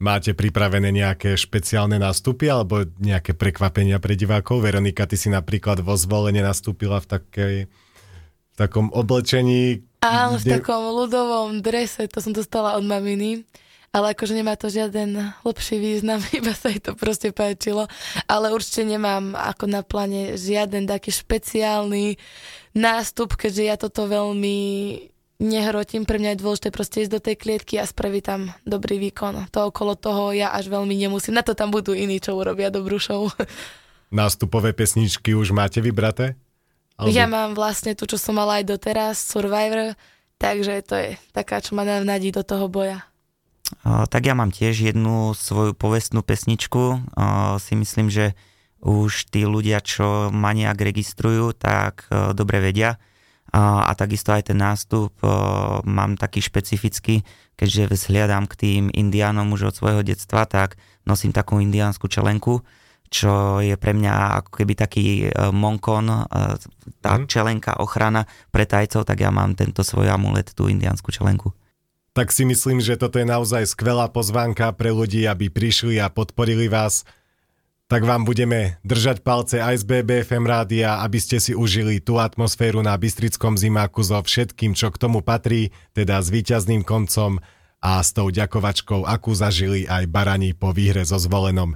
Máte 0.00 0.32
pripravené 0.32 0.88
nejaké 0.96 1.36
špeciálne 1.36 2.00
nástupy 2.00 2.48
alebo 2.48 2.88
nejaké 2.96 3.36
prekvapenia 3.36 4.00
pre 4.00 4.16
divákov? 4.16 4.64
Veronika, 4.64 5.04
ty 5.04 5.20
si 5.20 5.28
napríklad 5.28 5.84
vo 5.84 5.92
zvolenie 5.92 6.40
nastúpila 6.40 7.04
v 7.04 7.20
takej 7.20 7.54
takom 8.56 8.88
oblečení. 8.96 9.84
Áno, 10.00 10.40
kde... 10.40 10.56
v 10.56 10.64
takom 10.64 10.88
ľudovom 11.04 11.60
drese, 11.60 12.08
to 12.08 12.24
som 12.24 12.32
dostala 12.32 12.80
od 12.80 12.84
maminy. 12.88 13.44
Ale 13.92 14.14
akože 14.14 14.38
nemá 14.38 14.54
to 14.54 14.70
žiaden 14.70 15.18
lepší 15.44 15.76
význam, 15.76 16.24
iba 16.38 16.56
sa 16.56 16.72
jej 16.72 16.80
to 16.80 16.96
proste 16.96 17.36
páčilo. 17.36 17.84
Ale 18.24 18.56
určite 18.56 18.88
nemám 18.88 19.36
ako 19.36 19.68
na 19.68 19.84
pláne 19.84 20.40
žiaden 20.40 20.88
taký 20.88 21.12
špeciálny 21.12 22.16
nástup, 22.72 23.36
keďže 23.36 23.62
ja 23.68 23.76
toto 23.76 24.08
veľmi 24.08 24.56
nehrotím. 25.40 26.04
Pre 26.04 26.20
mňa 26.20 26.36
je 26.36 26.42
dôležité 26.44 26.68
proste 26.70 27.02
ísť 27.02 27.12
do 27.16 27.20
tej 27.20 27.36
klietky 27.40 27.80
a 27.80 27.88
spraviť 27.88 28.22
tam 28.22 28.52
dobrý 28.68 29.00
výkon. 29.10 29.48
To 29.50 29.72
okolo 29.72 29.96
toho 29.96 30.36
ja 30.36 30.52
až 30.52 30.68
veľmi 30.68 30.92
nemusím. 30.94 31.34
Na 31.34 31.42
to 31.42 31.56
tam 31.56 31.72
budú 31.72 31.96
iní, 31.96 32.20
čo 32.20 32.36
urobia 32.36 32.68
dobrú 32.68 33.00
show. 33.00 33.32
Nástupové 34.12 34.76
pesničky 34.76 35.32
už 35.32 35.56
máte 35.56 35.80
vybraté? 35.80 36.36
Alebo... 37.00 37.16
Ja 37.16 37.24
mám 37.24 37.56
vlastne 37.56 37.96
tu, 37.96 38.04
čo 38.04 38.20
som 38.20 38.36
mala 38.36 38.60
aj 38.60 38.68
doteraz, 38.68 39.16
Survivor, 39.16 39.96
takže 40.36 40.84
to 40.84 40.94
je 41.00 41.08
taká, 41.32 41.64
čo 41.64 41.72
ma 41.72 41.88
navnadí 41.88 42.28
do 42.28 42.44
toho 42.44 42.68
boja. 42.68 43.08
O, 43.86 44.04
tak 44.04 44.26
ja 44.28 44.34
mám 44.36 44.52
tiež 44.52 44.92
jednu 44.92 45.32
svoju 45.32 45.72
povestnú 45.72 46.20
pesničku. 46.20 46.82
O, 46.82 47.00
si 47.56 47.72
myslím, 47.78 48.12
že 48.12 48.36
už 48.82 49.32
tí 49.32 49.46
ľudia, 49.46 49.80
čo 49.80 50.28
ma 50.28 50.52
nejak 50.52 50.76
registrujú, 50.76 51.56
tak 51.56 52.04
o, 52.10 52.34
dobre 52.36 52.60
vedia. 52.60 53.00
A, 53.50 53.90
takisto 53.98 54.30
aj 54.30 54.50
ten 54.50 54.58
nástup 54.58 55.10
mám 55.82 56.14
taký 56.14 56.38
špecifický, 56.38 57.26
keďže 57.58 57.90
vzhliadam 57.90 58.46
k 58.46 58.54
tým 58.54 58.84
indiánom 58.94 59.50
už 59.50 59.70
od 59.70 59.74
svojho 59.74 60.02
detstva, 60.06 60.46
tak 60.46 60.78
nosím 61.02 61.34
takú 61.34 61.58
indiánsku 61.58 62.06
čelenku 62.06 62.62
čo 63.10 63.58
je 63.58 63.74
pre 63.74 63.90
mňa 63.90 64.38
ako 64.40 64.50
keby 64.62 64.72
taký 64.78 65.06
e, 65.26 65.50
monkon, 65.50 66.06
e, 66.06 66.18
tá 67.02 67.18
mm. 67.18 67.26
čelenka 67.26 67.82
ochrana 67.82 68.22
pre 68.54 68.62
tajcov, 68.64 69.02
tak 69.02 69.18
ja 69.18 69.34
mám 69.34 69.58
tento 69.58 69.82
svoj 69.82 70.14
amulet, 70.14 70.54
tú 70.54 70.70
indiánsku 70.70 71.10
čelenku. 71.10 71.50
Tak 72.14 72.30
si 72.30 72.46
myslím, 72.46 72.78
že 72.78 72.94
toto 72.94 73.18
je 73.18 73.26
naozaj 73.26 73.66
skvelá 73.74 74.06
pozvánka 74.10 74.70
pre 74.78 74.94
ľudí, 74.94 75.26
aby 75.26 75.50
prišli 75.50 75.98
a 75.98 76.06
podporili 76.06 76.70
vás. 76.70 77.02
Tak 77.90 78.06
vám 78.06 78.22
budeme 78.22 78.78
držať 78.86 79.18
palce 79.26 79.58
aj 79.58 79.82
z 79.82 79.84
BBFM 79.90 80.46
rádia, 80.46 81.02
aby 81.02 81.18
ste 81.18 81.42
si 81.42 81.58
užili 81.58 81.98
tú 81.98 82.22
atmosféru 82.22 82.86
na 82.86 82.94
Bystrickom 82.94 83.58
zimáku 83.58 84.06
so 84.06 84.14
všetkým, 84.14 84.78
čo 84.78 84.94
k 84.94 85.00
tomu 85.02 85.26
patrí, 85.26 85.74
teda 85.90 86.22
s 86.22 86.30
víťazným 86.30 86.86
koncom 86.86 87.42
a 87.82 87.98
s 87.98 88.14
tou 88.14 88.30
ďakovačkou, 88.30 89.02
akú 89.02 89.34
zažili 89.34 89.90
aj 89.90 90.06
barani 90.06 90.54
po 90.54 90.70
výhre 90.70 91.02
so 91.02 91.18
zvolenom. 91.18 91.74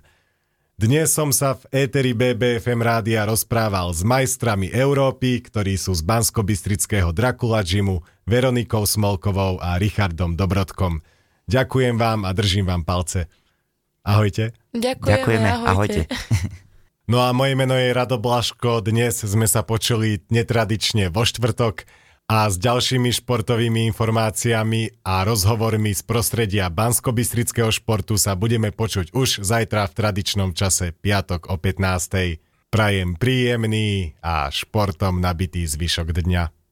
Dnes 0.79 1.11
som 1.11 1.35
sa 1.35 1.59
v 1.59 1.83
éteri 1.83 2.14
BBFM 2.14 2.79
rádia 2.79 3.27
rozprával 3.27 3.90
s 3.90 4.07
majstrami 4.07 4.70
Európy, 4.70 5.42
ktorí 5.42 5.74
sú 5.74 5.98
z 5.98 6.07
Bansko-Bystrického 6.07 7.11
Dracula 7.11 7.66
Gymu, 7.66 8.07
Veronikou 8.22 8.87
Smolkovou 8.87 9.59
a 9.59 9.83
Richardom 9.83 10.38
Dobrodkom. 10.38 11.03
Ďakujem 11.50 11.98
vám 11.98 12.22
a 12.22 12.31
držím 12.31 12.70
vám 12.70 12.87
palce. 12.87 13.27
Ahojte. 14.04 14.52
Ďakujeme, 14.76 15.08
Ďakujeme 15.08 15.48
ahojte. 15.48 15.68
ahojte. 15.72 16.00
No 17.04 17.20
a 17.20 17.36
moje 17.36 17.52
meno 17.52 17.76
je 17.76 17.92
Rado 17.92 18.16
Blaško, 18.16 18.80
dnes 18.80 19.20
sme 19.20 19.44
sa 19.44 19.60
počuli 19.60 20.24
netradične 20.32 21.12
vo 21.12 21.28
štvrtok 21.28 21.84
a 22.32 22.48
s 22.48 22.56
ďalšími 22.56 23.12
športovými 23.12 23.84
informáciami 23.92 25.04
a 25.04 25.20
rozhovormi 25.28 25.92
z 25.92 26.00
prostredia 26.00 26.72
bansko 26.72 27.12
športu 27.68 28.16
sa 28.16 28.32
budeme 28.32 28.72
počuť 28.72 29.12
už 29.12 29.44
zajtra 29.44 29.84
v 29.84 29.96
tradičnom 30.00 30.50
čase 30.56 30.96
piatok 30.96 31.52
o 31.52 31.60
15. 31.60 32.40
Prajem 32.72 33.20
príjemný 33.20 34.16
a 34.24 34.48
športom 34.48 35.20
nabitý 35.20 35.68
zvyšok 35.68 36.08
dňa. 36.08 36.63